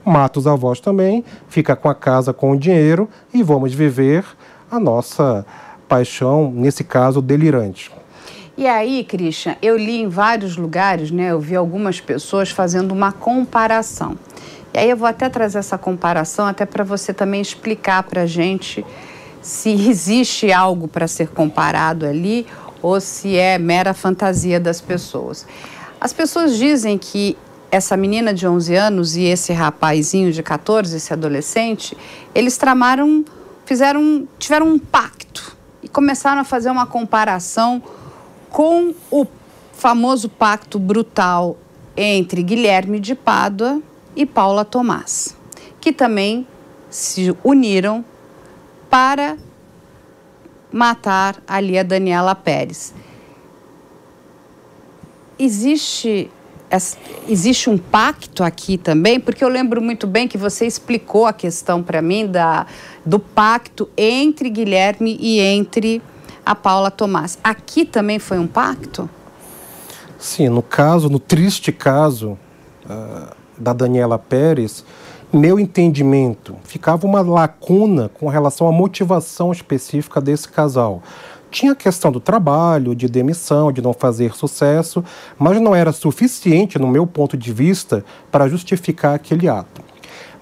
[0.04, 4.24] mato os avós também, fica com a casa, com o dinheiro e vamos viver
[4.70, 5.46] a nossa
[5.86, 7.92] paixão, nesse caso, delirante.
[8.56, 11.32] E aí, Christian, eu li em vários lugares, né?
[11.32, 14.16] Eu vi algumas pessoas fazendo uma comparação.
[14.72, 18.26] E aí eu vou até trazer essa comparação até para você também explicar para a
[18.26, 18.84] gente
[19.42, 22.46] se existe algo para ser comparado ali
[22.80, 25.46] ou se é mera fantasia das pessoas.
[26.00, 27.36] As pessoas dizem que
[27.72, 31.96] essa menina de 11 anos e esse rapazinho de 14, esse adolescente,
[32.32, 33.24] eles tramaram,
[33.66, 37.82] fizeram, tiveram um pacto e começaram a fazer uma comparação
[38.54, 39.26] com o
[39.72, 41.56] famoso pacto brutal
[41.96, 43.82] entre Guilherme de Pádua
[44.14, 45.36] e Paula Tomás,
[45.80, 46.46] que também
[46.88, 48.04] se uniram
[48.88, 49.36] para
[50.70, 52.94] matar ali a Daniela Pérez.
[55.36, 56.30] Existe
[57.28, 61.82] existe um pacto aqui também, porque eu lembro muito bem que você explicou a questão
[61.82, 62.66] para mim da,
[63.04, 66.00] do pacto entre Guilherme e entre
[66.44, 67.38] a Paula Tomás.
[67.42, 69.08] Aqui também foi um pacto?
[70.18, 72.38] Sim, no caso, no triste caso
[72.86, 74.84] uh, da Daniela Pérez,
[75.32, 81.02] meu entendimento ficava uma lacuna com relação à motivação específica desse casal.
[81.50, 85.04] Tinha a questão do trabalho, de demissão, de não fazer sucesso,
[85.38, 89.83] mas não era suficiente, no meu ponto de vista, para justificar aquele ato.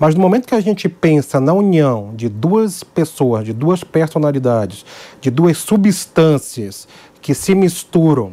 [0.02, 4.84] Mas no momento que a gente pensa na união de duas pessoas, de duas personalidades,
[5.20, 6.88] de duas substâncias
[7.20, 8.32] que se misturam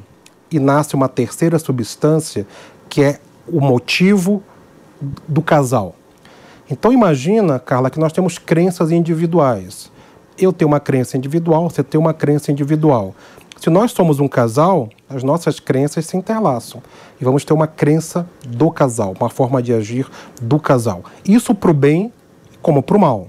[0.49, 2.47] e nasce uma terceira substância,
[2.89, 4.41] que é o motivo
[5.27, 5.93] do casal.
[6.67, 9.91] Então imagina, Carla, que nós temos crenças individuais
[10.41, 13.13] eu tenho uma crença individual, você tem uma crença individual.
[13.59, 16.81] Se nós somos um casal, as nossas crenças se interlaçam
[17.19, 20.07] e vamos ter uma crença do casal, uma forma de agir
[20.41, 21.03] do casal.
[21.27, 22.13] Isso para o bem
[22.61, 23.27] como para o mal.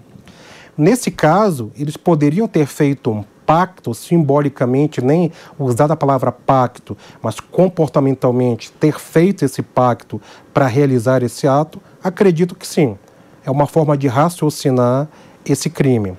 [0.79, 7.41] Nesse caso, eles poderiam ter feito um pacto simbolicamente, nem usar a palavra pacto, mas
[7.41, 10.23] comportamentalmente ter feito esse pacto
[10.55, 11.83] para realizar esse ato?
[12.05, 12.97] Acredito que sim.
[13.45, 15.09] É uma forma de raciocinar
[15.45, 16.17] esse crime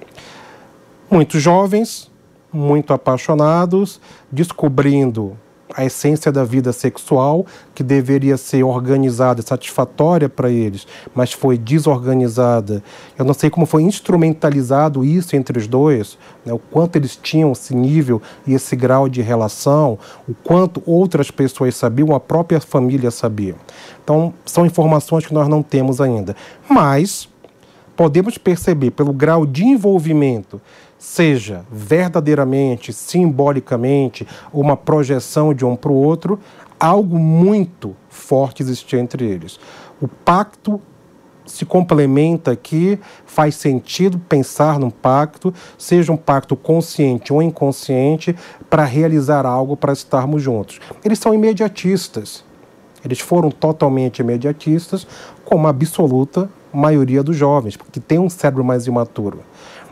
[1.12, 2.10] muitos jovens,
[2.52, 4.00] muito apaixonados,
[4.32, 5.38] descobrindo
[5.76, 10.86] a essência da vida sexual, que deveria ser organizada, satisfatória para eles,
[11.16, 12.84] mas foi desorganizada.
[13.18, 16.54] Eu não sei como foi instrumentalizado isso entre os dois, né?
[16.54, 19.98] o quanto eles tinham esse nível e esse grau de relação,
[20.28, 23.56] o quanto outras pessoas sabiam, a própria família sabia.
[24.04, 26.36] Então, são informações que nós não temos ainda.
[26.70, 27.30] Mas
[27.96, 30.60] podemos perceber pelo grau de envolvimento
[31.02, 36.40] seja verdadeiramente, simbolicamente, uma projeção de um para o outro,
[36.80, 39.60] algo muito forte existia entre eles.
[40.00, 40.80] O pacto
[41.44, 48.36] se complementa aqui, faz sentido pensar num pacto, seja um pacto consciente ou inconsciente,
[48.70, 50.80] para realizar algo para estarmos juntos.
[51.04, 52.46] Eles são imediatistas.
[53.04, 55.08] Eles foram totalmente imediatistas,
[55.44, 59.40] como a absoluta maioria dos jovens, porque tem um cérebro mais imaturo.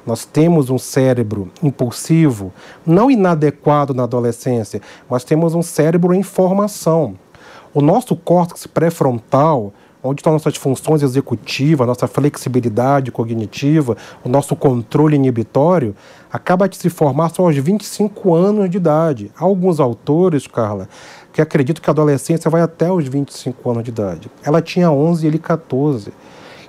[0.06, 2.52] Nós temos um cérebro impulsivo,
[2.86, 7.16] não inadequado na adolescência, mas temos um cérebro em formação.
[7.74, 15.16] O nosso córtex pré-frontal, onde estão nossas funções executivas, nossa flexibilidade cognitiva, o nosso controle
[15.16, 15.96] inibitório,
[16.32, 19.32] acaba de se formar só aos 25 anos de idade.
[19.38, 20.88] Há alguns autores, Carla,
[21.34, 24.32] que acreditam que a adolescência vai até os 25 anos de idade.
[24.44, 26.12] Ela tinha 11 e ele 14.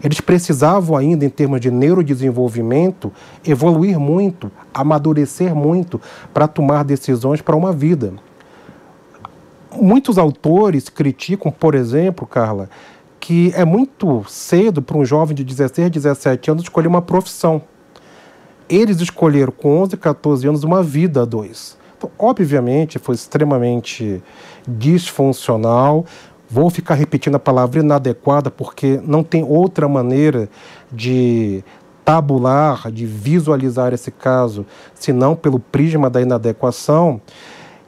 [0.02, 3.12] Eles precisavam ainda, em termos de neurodesenvolvimento,
[3.44, 6.00] evoluir muito, amadurecer muito
[6.32, 8.14] para tomar decisões para uma vida.
[9.72, 12.68] Muitos autores criticam, por exemplo, Carla,
[13.20, 17.62] que é muito cedo para um jovem de 16, 17 anos escolher uma profissão.
[18.68, 21.78] Eles escolheram com 11, 14 anos uma vida a dois.
[21.98, 24.22] Então, obviamente, foi extremamente
[24.66, 26.06] disfuncional,
[26.50, 30.48] Vou ficar repetindo a palavra inadequada porque não tem outra maneira
[30.90, 31.62] de
[32.04, 37.20] tabular, de visualizar esse caso, senão pelo prisma da inadequação.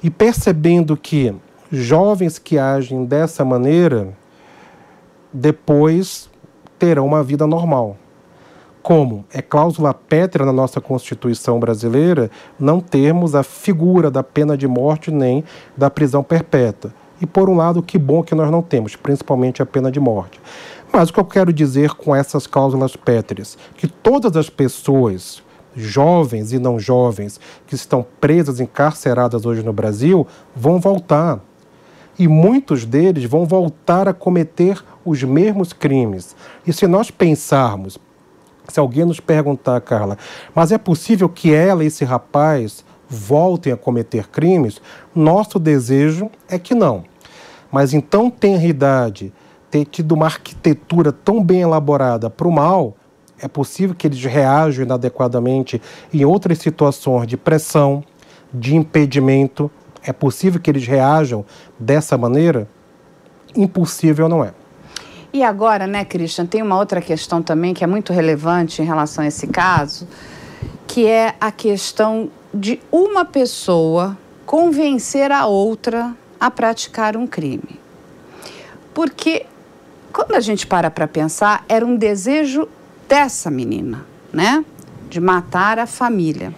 [0.00, 1.34] E percebendo que
[1.72, 4.16] jovens que agem dessa maneira
[5.32, 6.30] depois
[6.78, 7.96] terão uma vida normal.
[8.80, 14.68] Como é cláusula pétrea na nossa Constituição brasileira não termos a figura da pena de
[14.68, 15.42] morte nem
[15.76, 16.92] da prisão perpétua.
[17.22, 20.40] E por um lado, que bom que nós não temos, principalmente a pena de morte.
[20.92, 23.56] Mas o que eu quero dizer com essas cláusulas pétreas?
[23.76, 25.40] Que todas as pessoas,
[25.72, 31.38] jovens e não jovens, que estão presas, encarceradas hoje no Brasil, vão voltar.
[32.18, 36.34] E muitos deles vão voltar a cometer os mesmos crimes.
[36.66, 38.00] E se nós pensarmos,
[38.66, 40.18] se alguém nos perguntar, Carla,
[40.52, 44.82] mas é possível que ela, esse rapaz, voltem a cometer crimes?
[45.14, 47.11] Nosso desejo é que não
[47.72, 49.32] mas então tem idade,
[49.70, 52.94] ter tido uma arquitetura tão bem elaborada para o mal,
[53.40, 55.80] é possível que eles reajam inadequadamente
[56.12, 58.04] em outras situações de pressão,
[58.52, 59.70] de impedimento,
[60.04, 61.44] É possível que eles reajam
[61.78, 62.68] dessa maneira?
[63.54, 64.52] Impossível não é.
[65.32, 69.22] E agora, né, Christian, tem uma outra questão também que é muito relevante em relação
[69.22, 70.08] a esse caso,
[70.88, 77.78] que é a questão de uma pessoa convencer a outra a praticar um crime.
[78.92, 79.46] Porque
[80.12, 82.68] quando a gente para para pensar, era um desejo
[83.08, 84.64] dessa menina, né?
[85.08, 86.52] De matar a família.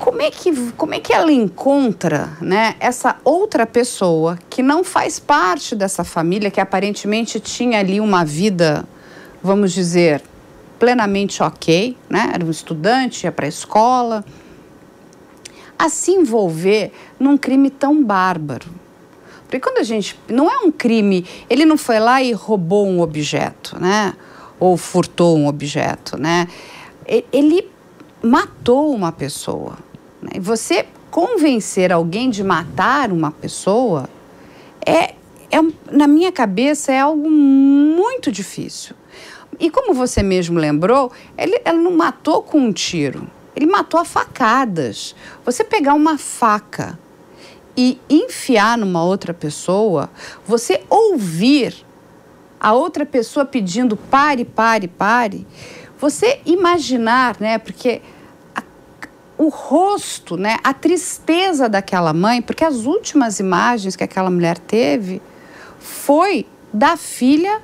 [0.00, 5.20] Como é que, como é que ela encontra né, essa outra pessoa que não faz
[5.20, 8.84] parte dessa família, que aparentemente tinha ali uma vida,
[9.40, 10.22] vamos dizer,
[10.76, 12.32] plenamente ok, né?
[12.34, 14.24] Era um estudante, ia para a escola.
[15.80, 18.66] A se envolver num crime tão bárbaro.
[19.44, 20.18] Porque quando a gente.
[20.28, 21.26] Não é um crime.
[21.48, 24.14] Ele não foi lá e roubou um objeto, né?
[24.58, 26.46] Ou furtou um objeto, né?
[27.32, 27.66] Ele
[28.22, 29.78] matou uma pessoa.
[30.22, 30.32] Né?
[30.34, 34.08] E você convencer alguém de matar uma pessoa
[34.86, 35.14] é,
[35.50, 35.60] é,
[35.90, 38.94] na minha cabeça, é algo muito difícil.
[39.58, 44.04] E como você mesmo lembrou, ele, ela não matou com um tiro, ele matou a
[44.04, 45.14] facadas.
[45.44, 46.98] Você pegar uma faca
[47.76, 50.10] e enfiar numa outra pessoa,
[50.46, 51.74] você ouvir
[52.58, 55.46] a outra pessoa pedindo pare, pare, pare,
[55.98, 57.58] você imaginar, né?
[57.58, 58.02] Porque
[58.54, 58.62] a,
[59.38, 60.56] o rosto, né?
[60.62, 65.22] A tristeza daquela mãe, porque as últimas imagens que aquela mulher teve
[65.78, 67.62] foi da filha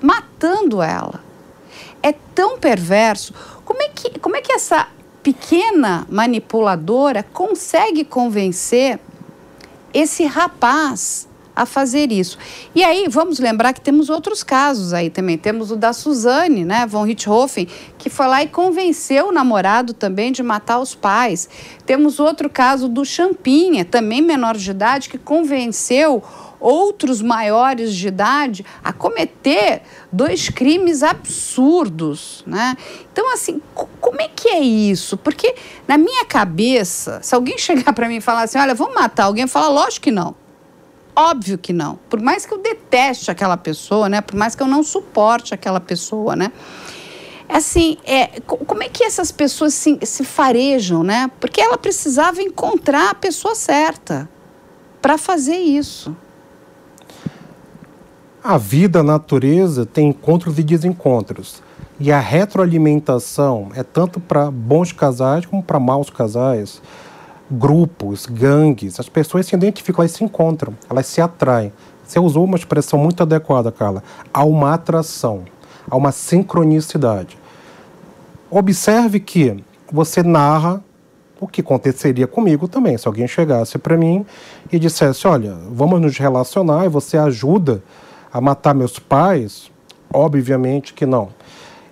[0.00, 1.26] matando ela
[2.06, 3.34] é tão perverso.
[3.64, 4.88] Como é que, como é que essa
[5.26, 9.00] pequena manipuladora consegue convencer
[9.92, 12.38] esse rapaz a fazer isso.
[12.72, 15.36] E aí, vamos lembrar que temos outros casos aí também.
[15.36, 17.66] Temos o da Suzane, né, von Richthofen,
[17.98, 21.48] que foi lá e convenceu o namorado também de matar os pais.
[21.84, 26.22] Temos outro caso do Champinha, também menor de idade, que convenceu
[26.60, 29.82] outros maiores de idade a cometer
[30.12, 32.76] dois crimes absurdos, né?
[33.12, 33.60] Então, assim,
[34.00, 35.16] como é que é isso?
[35.16, 35.54] Porque
[35.86, 39.42] na minha cabeça, se alguém chegar para mim e falar assim, olha, vamos matar alguém,
[39.42, 40.34] eu falo, lógico que não.
[41.14, 41.98] Óbvio que não.
[42.10, 44.20] Por mais que eu deteste aquela pessoa, né?
[44.20, 46.52] Por mais que eu não suporte aquela pessoa, né?
[47.48, 51.30] Assim, é, como é que essas pessoas se, se farejam, né?
[51.40, 54.28] Porque ela precisava encontrar a pessoa certa
[55.00, 56.14] para fazer isso.
[58.48, 61.60] A vida, a natureza tem encontros e desencontros.
[61.98, 66.80] E a retroalimentação é tanto para bons casais como para maus casais,
[67.50, 69.00] grupos, gangues.
[69.00, 71.72] As pessoas se identificam, elas se encontram, elas se atraem.
[72.06, 74.00] Você usou uma expressão muito adequada, Carla.
[74.32, 75.42] Há uma atração,
[75.90, 77.36] há uma sincronicidade.
[78.48, 79.56] Observe que
[79.90, 80.80] você narra
[81.40, 82.96] o que aconteceria comigo também.
[82.96, 84.24] Se alguém chegasse para mim
[84.70, 87.82] e dissesse: Olha, vamos nos relacionar e você ajuda
[88.36, 89.70] a matar meus pais?
[90.12, 91.30] Obviamente que não.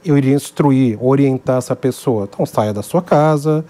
[0.04, 2.28] Eu iria instruir, orientar essa pessoa.
[2.30, 3.64] Então saia da sua casa,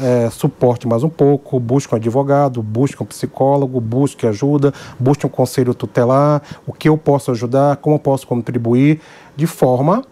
[0.00, 5.28] é, suporte mais um pouco, busque um advogado, busque um psicólogo, busque ajuda, busque um
[5.28, 9.00] conselho tutelar, o que eu posso ajudar, como eu posso contribuir,
[9.34, 10.04] de forma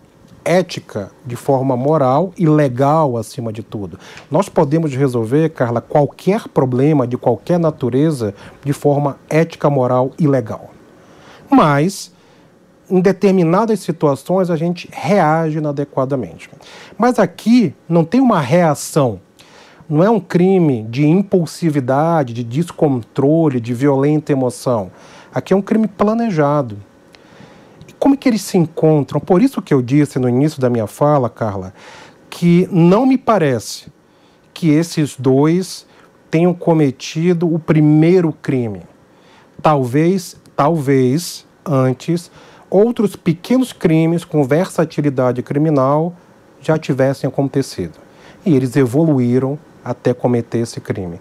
[0.44, 3.96] ética, de forma moral e legal acima de tudo.
[4.28, 8.34] Nós podemos resolver, Carla, qualquer problema de qualquer natureza
[8.64, 10.71] de forma ética, moral e legal
[11.52, 12.12] mas
[12.90, 16.50] em determinadas situações a gente reage inadequadamente.
[16.98, 19.20] Mas aqui não tem uma reação.
[19.88, 24.90] Não é um crime de impulsividade, de descontrole, de violenta emoção.
[25.34, 26.76] Aqui é um crime planejado.
[27.88, 29.20] E como é que eles se encontram?
[29.20, 31.74] Por isso que eu disse no início da minha fala, Carla,
[32.30, 33.92] que não me parece
[34.54, 35.86] que esses dois
[36.30, 38.82] tenham cometido o primeiro crime.
[39.60, 42.30] Talvez talvez antes
[42.72, 46.14] outros pequenos crimes com versatilidade criminal
[46.60, 47.98] já tivessem acontecido.
[48.46, 51.20] E eles evoluíram até cometer esse crime.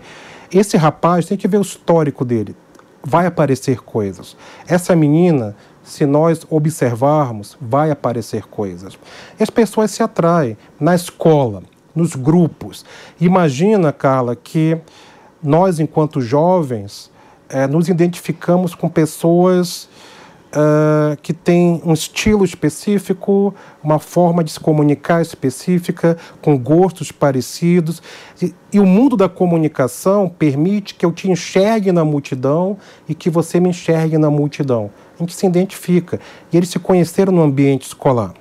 [0.51, 2.55] Esse rapaz tem que ver o histórico dele.
[3.03, 4.37] Vai aparecer coisas.
[4.67, 8.97] Essa menina, se nós observarmos, vai aparecer coisas.
[9.39, 11.63] As pessoas se atraem na escola,
[11.93, 12.85] nos grupos.
[13.19, 14.77] Imagina, Carla, que
[15.43, 17.10] nós, enquanto jovens,
[17.51, 19.89] é, nos identificamos com pessoas
[20.51, 28.01] uh, que têm um estilo específico, uma forma de se comunicar específica, com gostos parecidos.
[28.41, 32.77] E, e o mundo da comunicação permite que eu te enxergue na multidão
[33.07, 34.89] e que você me enxergue na multidão.
[35.15, 36.19] A gente se identifica.
[36.51, 38.33] E eles se conheceram no ambiente escolar.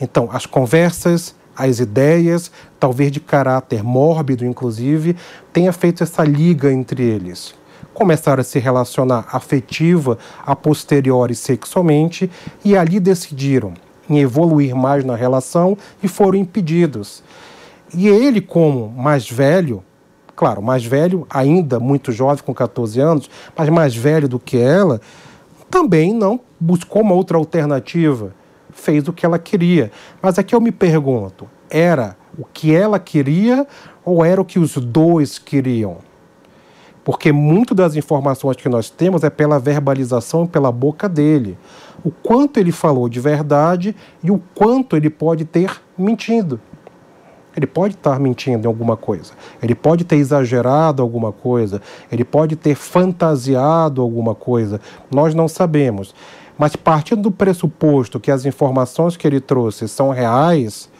[0.00, 5.16] Então, as conversas as ideias, talvez de caráter mórbido, inclusive,
[5.52, 7.54] tenha feito essa liga entre eles.
[7.94, 12.28] Começaram a se relacionar afetiva, a posteriori sexualmente,
[12.64, 13.72] e ali decidiram
[14.10, 17.22] em evoluir mais na relação e foram impedidos.
[17.94, 19.82] E ele, como mais velho,
[20.34, 25.00] claro, mais velho, ainda muito jovem, com 14 anos, mas mais velho do que ela,
[25.70, 28.34] também não buscou uma outra alternativa.
[28.72, 29.92] Fez o que ela queria.
[30.20, 33.66] Mas aqui eu me pergunto: era o que ela queria
[34.04, 35.98] ou era o que os dois queriam?
[37.04, 41.58] Porque muito das informações que nós temos é pela verbalização pela boca dele.
[42.02, 46.58] O quanto ele falou de verdade e o quanto ele pode ter mentido.
[47.56, 49.32] Ele pode estar mentindo em alguma coisa,
[49.62, 51.80] ele pode ter exagerado alguma coisa,
[52.10, 56.12] ele pode ter fantasiado alguma coisa, nós não sabemos.
[56.58, 60.90] Mas partindo do pressuposto que as informações que ele trouxe são reais,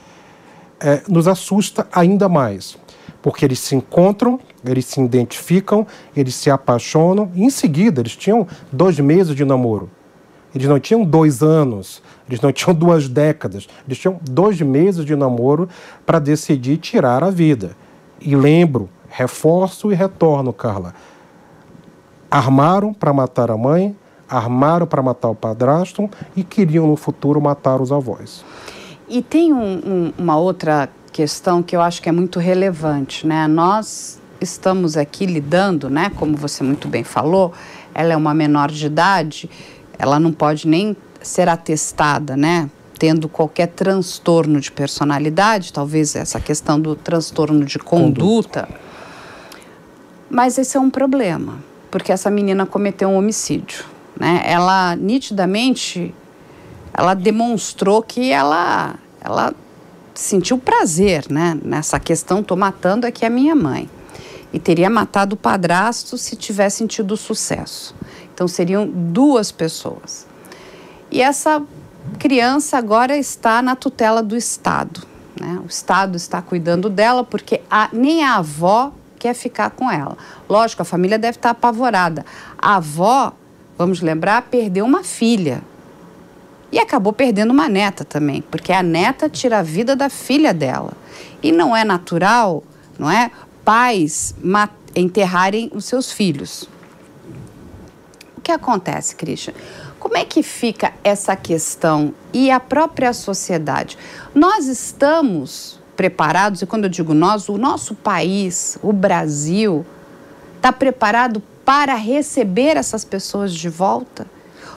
[0.80, 2.76] é, nos assusta ainda mais,
[3.22, 5.86] porque eles se encontram, eles se identificam,
[6.16, 9.90] eles se apaixonam, e em seguida eles tinham dois meses de namoro.
[10.54, 15.14] Eles não tinham dois anos, eles não tinham duas décadas, eles tinham dois meses de
[15.16, 15.68] namoro
[16.06, 17.76] para decidir tirar a vida.
[18.20, 20.94] E lembro, reforço e retorno, Carla.
[22.30, 23.96] Armaram para matar a mãe,
[24.28, 28.44] armaram para matar o padrasto e queriam no futuro matar os avós.
[29.08, 33.46] E tem um, um, uma outra questão que eu acho que é muito relevante, né?
[33.46, 36.10] Nós estamos aqui lidando, né?
[36.16, 37.52] Como você muito bem falou,
[37.94, 39.50] ela é uma menor de idade
[39.98, 42.68] ela não pode nem ser atestada, né?
[42.98, 48.62] Tendo qualquer transtorno de personalidade, talvez essa questão do transtorno de conduta.
[48.62, 48.68] conduta.
[50.30, 51.58] Mas esse é um problema,
[51.90, 53.84] porque essa menina cometeu um homicídio,
[54.18, 54.42] né?
[54.44, 56.14] Ela nitidamente
[56.92, 59.52] ela demonstrou que ela ela
[60.14, 61.58] sentiu prazer, né?
[61.64, 63.88] Nessa questão, tô matando aqui a minha mãe.
[64.54, 67.92] E teria matado o padrasto se tivesse tido sucesso.
[68.32, 70.28] Então seriam duas pessoas.
[71.10, 71.60] E essa
[72.20, 75.02] criança agora está na tutela do Estado.
[75.40, 75.60] Né?
[75.60, 80.16] O Estado está cuidando dela porque a, nem a avó quer ficar com ela.
[80.48, 82.24] Lógico, a família deve estar apavorada.
[82.56, 83.32] A avó,
[83.76, 85.62] vamos lembrar, perdeu uma filha.
[86.70, 90.92] E acabou perdendo uma neta também, porque a neta tira a vida da filha dela.
[91.42, 92.62] E não é natural,
[92.96, 93.32] não é?
[93.64, 94.34] Pais
[94.94, 96.68] enterrarem os seus filhos
[98.44, 99.54] que acontece, Christian?
[99.98, 103.96] Como é que fica essa questão e a própria sociedade?
[104.34, 109.84] Nós estamos preparados, e quando eu digo nós, o nosso país, o Brasil,
[110.56, 114.26] está preparado para receber essas pessoas de volta?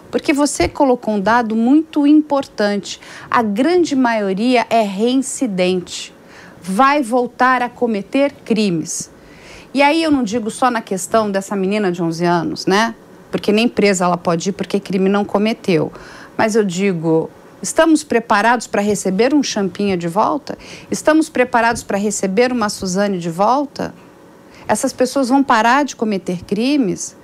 [0.10, 6.14] Porque você colocou um dado muito importante: a grande maioria é reincidente,
[6.68, 9.10] vai voltar a cometer crimes.
[9.74, 12.96] E aí eu não digo só na questão dessa menina de 11 anos, né?
[13.32, 15.92] porque nem presa ela pode ir porque crime não cometeu.
[16.38, 17.30] Mas eu digo,
[17.62, 20.58] estamos preparados para receber um Champinha de volta?
[20.90, 23.94] Estamos preparados para receber uma Suzane de volta?
[24.68, 27.16] Essas pessoas vão parar de cometer crimes?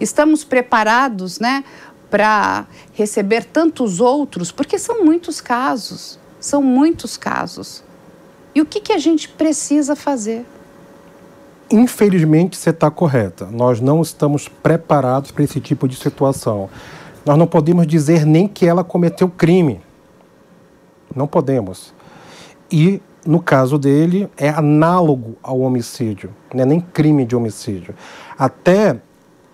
[0.00, 1.64] Estamos preparados, né,
[2.10, 4.52] para receber tantos outros?
[4.52, 7.82] Porque são muitos casos, são muitos casos.
[8.56, 10.46] E o que, que a gente precisa fazer?
[11.70, 13.44] Infelizmente, você está correta.
[13.52, 16.70] Nós não estamos preparados para esse tipo de situação.
[17.22, 19.82] Nós não podemos dizer nem que ela cometeu crime.
[21.14, 21.92] Não podemos.
[22.72, 27.94] E, no caso dele, é análogo ao homicídio, não é nem crime de homicídio.
[28.38, 28.98] Até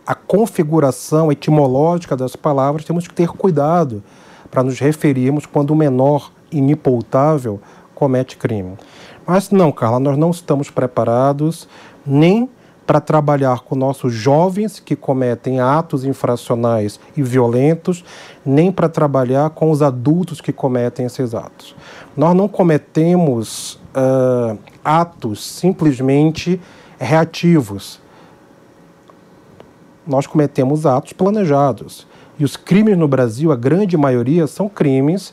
[0.07, 4.01] a configuração etimológica das palavras, temos que ter cuidado
[4.49, 7.61] para nos referirmos quando o menor inipoutável
[7.95, 8.77] comete crime.
[9.27, 11.69] Mas não, Carla, nós não estamos preparados
[12.05, 12.49] nem
[12.87, 18.05] para trabalhar com nossos jovens que cometem atos infracionais e violentos,
[18.45, 21.77] nem para trabalhar com os adultos que cometem esses atos.
[22.17, 26.61] Nós não cometemos uh, atos simplesmente
[26.99, 28.01] reativos.
[30.07, 32.07] Nós cometemos atos planejados.
[32.39, 35.33] E os crimes no Brasil, a grande maioria, são crimes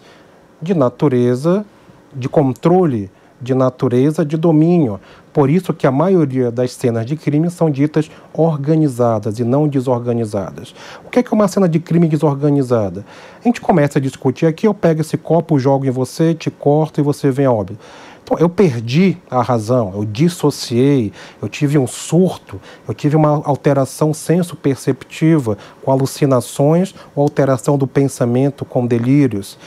[0.62, 1.66] de natureza
[2.14, 3.10] de controle,
[3.41, 4.99] de natureza de domínio.
[5.32, 10.74] Por isso que a maioria das cenas de crime são ditas organizadas e não desorganizadas.
[11.05, 13.05] O que é uma cena de crime desorganizada?
[13.39, 16.99] A gente começa a discutir aqui, eu pego esse copo, jogo em você, te corto
[16.99, 17.80] e você vem a óbito.
[18.24, 24.14] Então, eu perdi a razão, eu dissociei, eu tive um surto, eu tive uma alteração
[24.14, 29.57] senso-perceptiva com alucinações ou alteração do pensamento com delírios.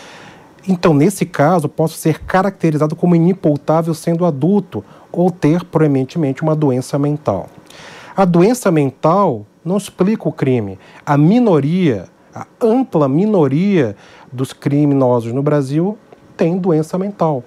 [0.67, 6.99] Então, nesse caso, posso ser caracterizado como inimputável sendo adulto ou ter proeminentemente uma doença
[6.99, 7.49] mental.
[8.17, 10.79] A doença mental não explica o crime.
[11.05, 13.97] A minoria, a ampla minoria
[14.33, 15.99] dos criminosos no Brasil
[16.37, 17.43] tem doença mental.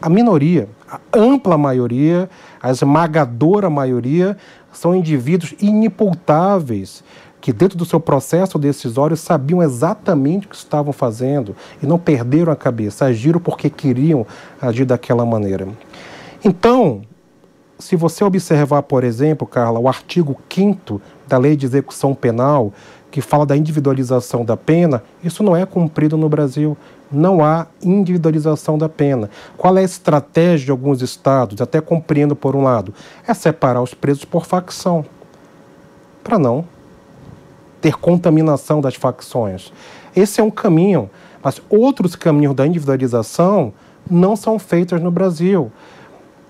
[0.00, 2.30] A minoria, a ampla maioria,
[2.62, 4.36] a esmagadora maioria,
[4.72, 7.02] são indivíduos inimputáveis
[7.40, 12.52] que dentro do seu processo decisório sabiam exatamente o que estavam fazendo e não perderam
[12.52, 14.26] a cabeça, agiram porque queriam
[14.60, 15.66] agir daquela maneira.
[16.44, 17.02] Então,
[17.78, 22.72] se você observar, por exemplo, Carla, o artigo 5 da Lei de Execução Penal,
[23.10, 26.76] que fala da individualização da pena, isso não é cumprido no Brasil.
[27.10, 29.28] Não há individualização da pena.
[29.56, 31.60] Qual é a estratégia de alguns estados?
[31.60, 32.94] Até compreendo por um lado,
[33.26, 35.04] é separar os presos por facção,
[36.22, 36.64] para não
[37.80, 39.72] ter contaminação das facções.
[40.14, 41.10] Esse é um caminho,
[41.42, 43.72] mas outros caminhos da individualização
[44.10, 45.70] não são feitos no Brasil.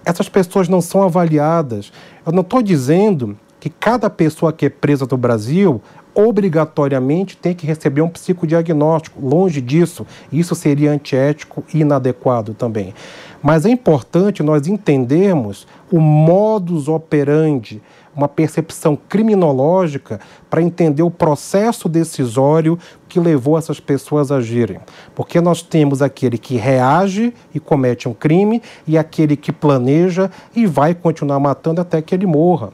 [0.04, 1.92] Essas pessoas não são avaliadas.
[2.24, 5.80] Eu não estou dizendo que cada pessoa que é presa no Brasil
[6.14, 9.24] obrigatoriamente tem que receber um psicodiagnóstico.
[9.24, 12.94] Longe disso, isso seria antiético e inadequado também.
[13.42, 17.82] Mas é importante nós entendermos o modus operandi
[18.14, 24.80] uma percepção criminológica para entender o processo decisório que levou essas pessoas a agirem.
[25.14, 30.66] Porque nós temos aquele que reage e comete um crime e aquele que planeja e
[30.66, 32.70] vai continuar matando até que ele morra.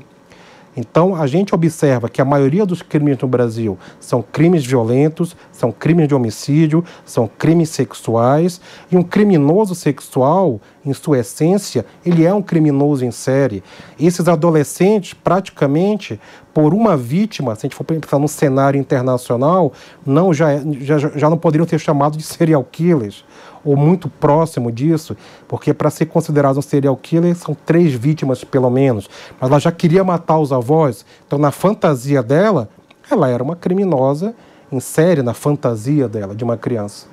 [0.77, 5.73] Então, a gente observa que a maioria dos crimes no Brasil são crimes violentos, são
[5.73, 8.61] crimes de homicídio, são crimes sexuais,
[8.93, 13.63] e um criminoso sexual, em sua essência, ele é um criminoso em série.
[13.99, 16.21] Esses adolescentes, praticamente,
[16.53, 19.73] por uma vítima, se a gente for pensar num cenário internacional,
[20.05, 23.25] não já, é, já, já não poderiam ser chamados de serial killers
[23.67, 25.17] ou muito próximo disso,
[25.49, 29.11] porque para ser considerado um serial killer são três vítimas pelo menos.
[29.41, 32.69] Mas ela já queria matar os avós, então na fantasia dela,
[33.11, 34.35] ela era uma criminosa
[34.71, 37.07] em série, na fantasia dela, de uma criança.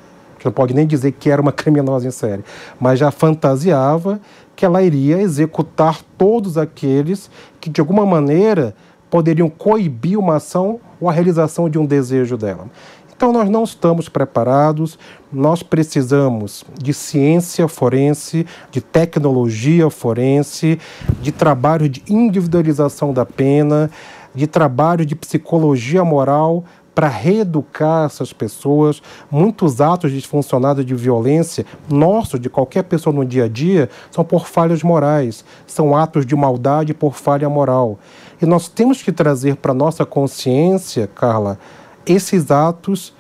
[0.45, 2.43] Não pode nem dizer que era uma criminosa em série,
[2.79, 4.19] mas já fantasiava
[4.55, 8.75] que ela iria executar todos aqueles que de alguma maneira
[9.09, 12.67] poderiam coibir uma ação ou a realização de um desejo dela.
[13.15, 14.97] Então, nós não estamos preparados,
[15.31, 20.79] nós precisamos de ciência forense, de tecnologia forense,
[21.21, 23.89] de trabalho de individualização da pena,
[24.33, 29.01] de trabalho de psicologia moral para reeducar essas pessoas.
[29.29, 34.47] Muitos atos disfuncionados de violência, nossos, de qualquer pessoa no dia a dia, são por
[34.47, 37.99] falhas morais, são atos de maldade por falha moral.
[38.41, 41.57] E nós temos que trazer para nossa consciência, Carla,
[42.05, 43.13] esses atos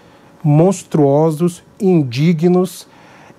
[0.43, 2.87] monstruosos, indignos,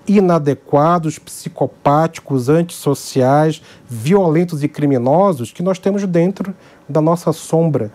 [0.07, 6.53] inadequados, psicopáticos, antissociais, violentos e criminosos que nós temos dentro
[6.87, 7.91] da nossa sombra,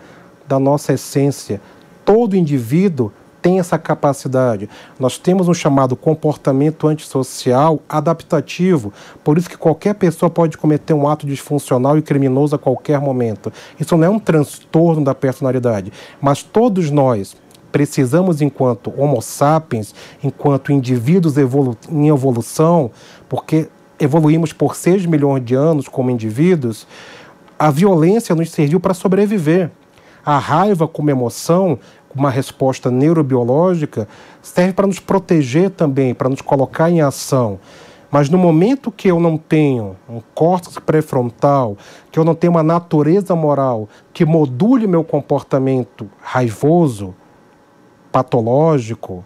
[0.47, 1.61] da nossa essência.
[2.03, 3.11] Todo indivíduo
[3.41, 4.69] tem essa capacidade.
[4.99, 11.07] Nós temos um chamado comportamento antissocial adaptativo, por isso que qualquer pessoa pode cometer um
[11.07, 13.51] ato disfuncional e criminoso a qualquer momento.
[13.79, 17.35] Isso não é um transtorno da personalidade, mas todos nós
[17.71, 22.91] precisamos, enquanto Homo sapiens, enquanto indivíduos evolu em evolução,
[23.29, 23.69] porque
[23.99, 26.85] evoluímos por 6 milhões de anos como indivíduos,
[27.57, 29.71] a violência nos serviu para sobreviver.
[30.25, 31.79] A raiva como emoção,
[32.15, 34.07] uma resposta neurobiológica,
[34.41, 37.59] serve para nos proteger também, para nos colocar em ação.
[38.11, 41.77] Mas no momento que eu não tenho um córtex pré-frontal,
[42.11, 47.15] que eu não tenho uma natureza moral que module meu comportamento raivoso,
[48.11, 49.23] patológico,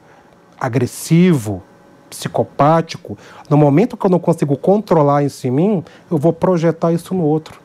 [0.60, 1.64] agressivo,
[2.12, 3.18] psicopático,
[3.50, 7.24] no momento que eu não consigo controlar isso em mim, eu vou projetar isso no
[7.24, 7.65] outro.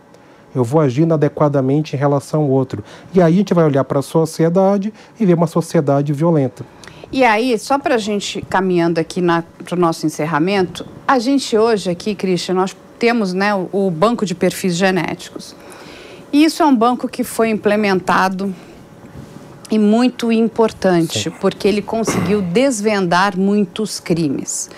[0.55, 2.83] Eu vou agir inadequadamente em relação ao outro.
[3.15, 6.65] E aí a gente vai olhar para a sociedade e ver uma sociedade violenta.
[7.13, 9.21] E aí, só para a gente caminhando aqui
[9.65, 14.25] para o nosso encerramento, a gente hoje aqui, Christian, nós temos né, o, o banco
[14.25, 15.57] de perfis genéticos.
[16.33, 18.55] E isso é um banco que foi implementado
[19.71, 21.37] e muito importante, Sim.
[21.41, 24.71] porque ele conseguiu desvendar muitos crimes.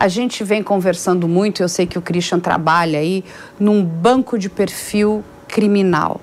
[0.00, 3.22] A gente vem conversando muito, eu sei que o Christian trabalha aí
[3.58, 6.18] num banco de perfil criminal.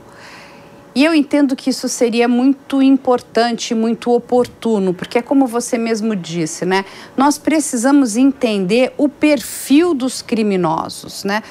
[0.95, 6.15] E eu entendo que isso seria muito importante, muito oportuno, porque é como você mesmo
[6.15, 6.85] disse, né?
[7.15, 11.43] Nós precisamos entender o perfil dos criminosos, né?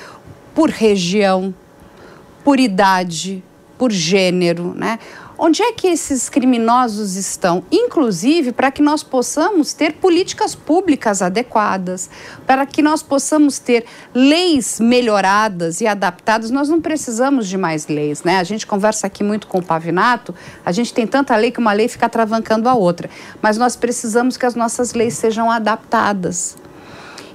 [0.53, 1.55] Por região,
[2.43, 3.41] por idade,
[3.79, 4.99] por gênero, né?
[5.39, 7.63] Onde é que esses criminosos estão?
[7.71, 12.09] Inclusive para que nós possamos ter políticas públicas adequadas,
[12.47, 13.85] para que nós possamos ter
[14.15, 16.51] leis melhoradas e adaptadas.
[16.51, 18.39] Nós não precisamos de mais leis, né?
[18.39, 20.35] A gente conversa aqui muito com o Pavinato,
[20.65, 23.11] a gente tem tanta lei que uma lei fica travancando a outra,
[23.43, 26.57] mas nós precisamos que as nossas leis sejam adaptadas.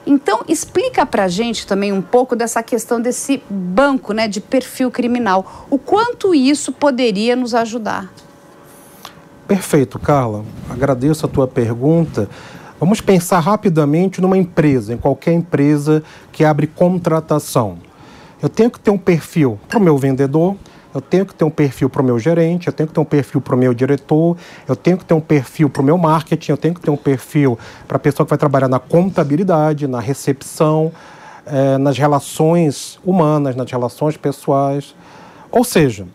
[0.06, 4.90] Então, explica para a gente também um pouco dessa questão desse banco né, de perfil
[4.90, 5.68] criminal.
[5.70, 8.12] O quanto isso poderia nos ajudar?
[9.48, 10.44] Perfeito, Carla.
[10.70, 12.28] Agradeço a tua pergunta.
[12.80, 17.78] Vamos pensar rapidamente numa empresa, em qualquer empresa que abre contratação.
[18.42, 20.56] Eu tenho que ter um perfil para o meu vendedor,
[20.94, 23.06] eu tenho que ter um perfil para o meu gerente, eu tenho que ter um
[23.06, 24.38] perfil para o meu diretor,
[24.68, 26.98] eu tenho que ter um perfil para o meu marketing, eu tenho que ter um
[26.98, 30.92] perfil para a pessoa que vai trabalhar na contabilidade, na recepção,
[31.46, 34.94] é, nas relações humanas, nas relações pessoais.
[35.50, 36.08] Ou seja,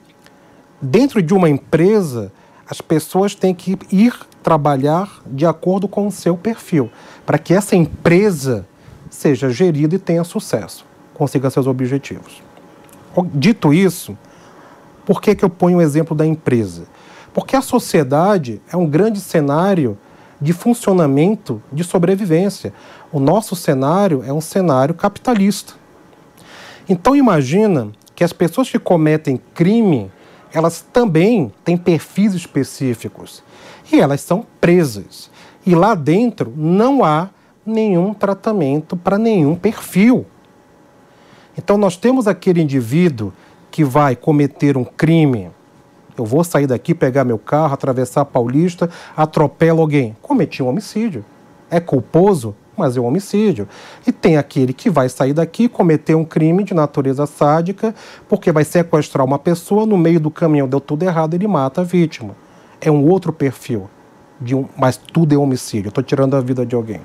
[0.80, 2.30] dentro de uma empresa,
[2.68, 6.90] as pessoas têm que ir trabalhar de acordo com o seu perfil,
[7.24, 8.66] para que essa empresa
[9.10, 12.42] seja gerida e tenha sucesso, consiga seus objetivos.
[13.34, 14.16] Dito isso,
[15.06, 16.82] por que, que eu ponho o exemplo da empresa?
[17.32, 19.96] Porque a sociedade é um grande cenário
[20.40, 22.74] de funcionamento, de sobrevivência.
[23.12, 25.74] O nosso cenário é um cenário capitalista.
[26.88, 30.10] Então imagina que as pessoas que cometem crime,
[30.52, 33.44] elas também têm perfis específicos
[33.92, 35.30] e elas são presas.
[35.64, 37.30] E lá dentro não há
[37.64, 40.26] nenhum tratamento para nenhum perfil.
[41.56, 43.32] Então nós temos aquele indivíduo
[43.76, 45.50] que vai cometer um crime,
[46.16, 50.16] eu vou sair daqui, pegar meu carro, atravessar a Paulista, atropelo alguém.
[50.22, 51.22] Cometi um homicídio.
[51.70, 53.68] É culposo, mas é um homicídio.
[54.06, 57.94] E tem aquele que vai sair daqui, cometer um crime de natureza sádica,
[58.26, 61.84] porque vai sequestrar uma pessoa, no meio do caminho deu tudo errado, ele mata a
[61.84, 62.34] vítima.
[62.80, 63.90] É um outro perfil.
[64.40, 67.02] De um, mas tudo é homicídio, estou tirando a vida de alguém.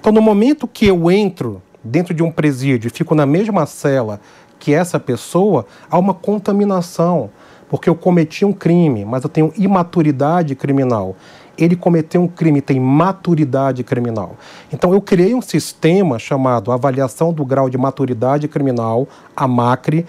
[0.00, 4.18] Então, no momento que eu entro dentro de um presídio e fico na mesma cela
[4.58, 7.30] que essa pessoa há uma contaminação,
[7.68, 11.16] porque eu cometi um crime, mas eu tenho imaturidade criminal.
[11.58, 14.36] Ele cometeu um crime, tem maturidade criminal.
[14.72, 20.04] Então eu criei um sistema chamado Avaliação do Grau de Maturidade Criminal, a MACRE,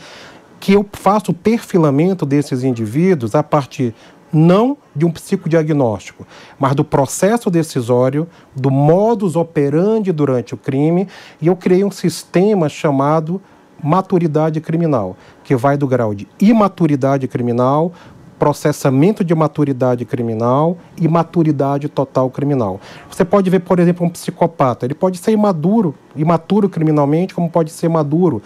[0.60, 3.94] que eu faço o perfilamento desses indivíduos a partir
[4.32, 6.28] não de um psicodiagnóstico,
[6.60, 11.08] mas do processo decisório, do modus operandi durante o crime,
[11.42, 13.42] e eu criei um sistema chamado
[13.84, 17.92] maturidade criminal, que vai do grau de imaturidade criminal,
[18.38, 22.80] processamento de maturidade criminal e maturidade total criminal.
[23.10, 27.72] Você pode ver, por exemplo, um psicopata, ele pode ser imaduro, imaturo criminalmente, como pode
[27.72, 28.42] ser maduro.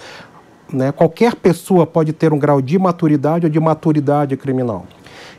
[0.71, 0.91] Né?
[0.91, 4.85] Qualquer pessoa pode ter um grau de maturidade ou de maturidade criminal.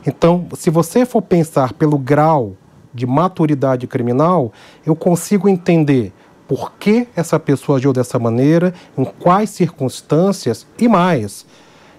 [0.05, 2.53] Então, se você for pensar pelo grau
[2.93, 4.53] de maturidade criminal,
[4.85, 6.13] eu consigo entender
[6.47, 11.45] por que essa pessoa agiu dessa maneira, em quais circunstâncias e mais,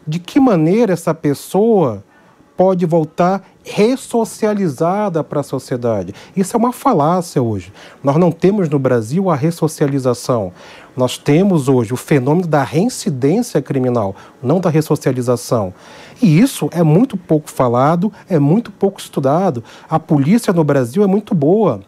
[0.06, 2.04] de que maneira essa pessoa
[2.56, 6.14] pode voltar ressocializada para a sociedade.
[6.36, 7.72] Isso é uma falácia hoje.
[8.02, 10.52] Nós não temos no Brasil a ressocialização.
[10.96, 15.74] Nós temos hoje o fenômeno da reincidência criminal, não da ressocialização.
[16.22, 19.64] E isso é muito pouco falado, é muito pouco estudado.
[19.88, 21.80] A polícia no Brasil é muito boa,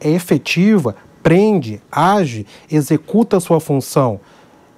[0.00, 0.94] é efetiva,
[1.26, 4.20] prende, age, executa a sua função.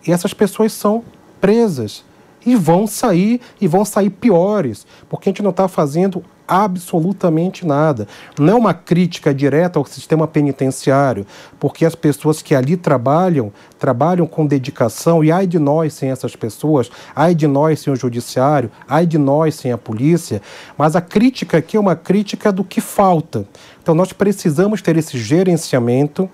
[0.07, 1.05] E essas pessoas são
[1.38, 2.03] presas
[2.46, 8.09] e vão sair e vão sair piores, porque a gente não está fazendo absolutamente nada.
[8.38, 11.26] Não é uma crítica direta ao sistema penitenciário,
[11.61, 16.34] porque as pessoas que ali trabalham, trabalham com dedicação, e ai de nós sem essas
[16.34, 20.40] pessoas, ai de nós sem o judiciário, ai de nós sem a polícia,
[20.76, 23.46] mas a crítica aqui é uma crítica do que falta.
[23.82, 26.28] Então nós precisamos ter esse gerenciamento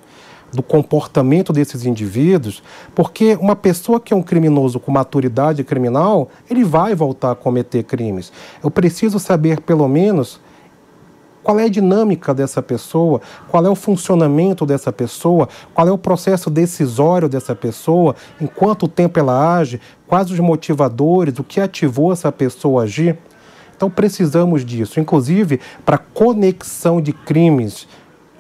[0.55, 2.63] do comportamento desses indivíduos,
[2.95, 7.83] porque uma pessoa que é um criminoso com maturidade criminal, ele vai voltar a cometer
[7.83, 8.33] crimes.
[8.63, 10.41] Eu preciso saber, pelo menos,
[11.45, 15.99] qual é a dinâmica dessa pessoa, qual é o funcionamento dessa pessoa, qual é o
[15.99, 22.13] processo decisório dessa pessoa, em quanto tempo ela age, quais os motivadores, o que ativou
[22.13, 23.19] essa pessoa a agir.
[23.77, 27.87] Então precisamos disso, inclusive para conexão de crimes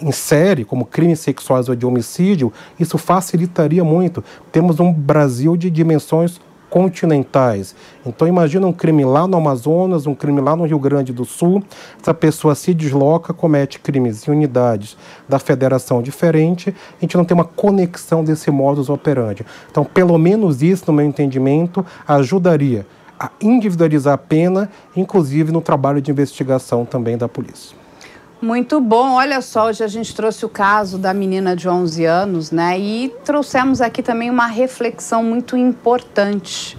[0.00, 4.24] em série, como crimes sexuais ou de homicídio, isso facilitaria muito.
[4.50, 6.40] Temos um Brasil de dimensões
[6.74, 7.72] continentais.
[8.04, 11.62] Então imagina um crime lá no Amazonas, um crime lá no Rio Grande do Sul,
[12.02, 14.96] essa pessoa se desloca, comete crimes em unidades
[15.28, 19.46] da federação diferente, a gente não tem uma conexão desse modus operandi.
[19.70, 22.84] Então, pelo menos isso, no meu entendimento, ajudaria
[23.20, 27.83] a individualizar a pena, inclusive no trabalho de investigação também da polícia.
[28.44, 29.12] Muito bom.
[29.12, 32.78] Olha só, hoje a gente trouxe o caso da menina de 11 anos, né?
[32.78, 36.76] E trouxemos aqui também uma reflexão muito importante,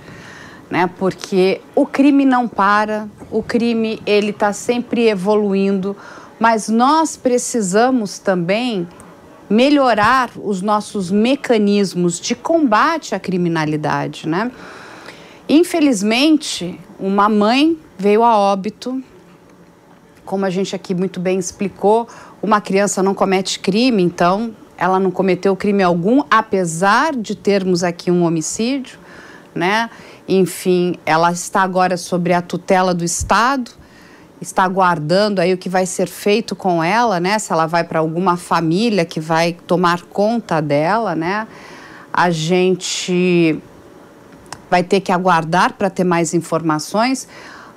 [0.70, 0.88] né?
[1.00, 5.98] Porque o crime não para, o crime ele está sempre evoluindo,
[6.40, 8.88] mas nós precisamos também
[9.50, 14.52] melhorar os nossos mecanismos de combate à criminalidade, né?
[15.50, 19.04] Infelizmente, uma mãe veio a óbito
[20.26, 22.08] como a gente aqui muito bem explicou,
[22.42, 28.12] uma criança não comete crime, então ela não cometeu crime algum, apesar de termos aqui
[28.12, 29.00] um homicídio,
[29.54, 29.90] né?
[30.28, 33.72] Enfim, ela está agora sobre a tutela do Estado,
[34.42, 37.40] está aguardando aí o que vai ser feito com ela, né?
[37.40, 41.48] Se ela vai para alguma família que vai tomar conta dela, né?
[42.12, 43.60] A gente
[44.70, 47.28] vai ter que aguardar para ter mais informações.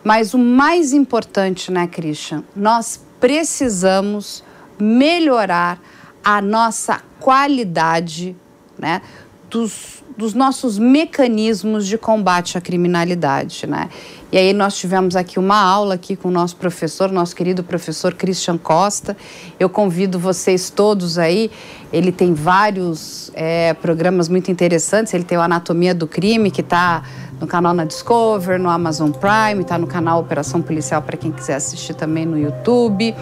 [0.04, 2.44] Mas o mais importante, né, Christian?
[2.54, 4.44] Nós precisamos
[4.78, 5.80] melhorar
[6.22, 8.36] a nossa qualidade,
[8.78, 9.02] né?
[9.50, 13.88] Dos, dos nossos mecanismos de combate à criminalidade, né?
[14.30, 18.12] E aí nós tivemos aqui uma aula aqui com o nosso professor, nosso querido professor
[18.12, 19.16] Christian Costa.
[19.58, 21.50] Eu convido vocês todos aí.
[21.90, 25.14] Ele tem vários é, programas muito interessantes.
[25.14, 27.04] Ele tem o Anatomia do Crime, que está
[27.40, 31.54] no canal na Discover, no Amazon Prime, está no canal Operação Policial para quem quiser
[31.54, 33.14] assistir também no YouTube.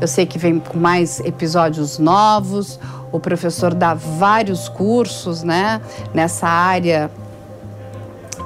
[0.00, 2.78] Eu sei que vem com mais episódios novos.
[3.12, 5.80] O professor dá vários cursos, né,
[6.12, 7.10] nessa área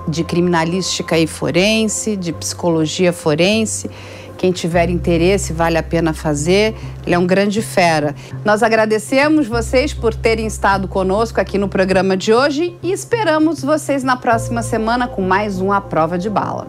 [0.07, 3.91] de criminalística e forense, de psicologia forense.
[4.39, 6.75] Quem tiver interesse, vale a pena fazer.
[7.05, 8.15] Ele é um grande fera.
[8.45, 14.05] Nós agradecemos vocês por terem estado conosco aqui no programa de hoje e esperamos vocês
[14.05, 16.69] na próxima semana com mais um A Prova de Bala.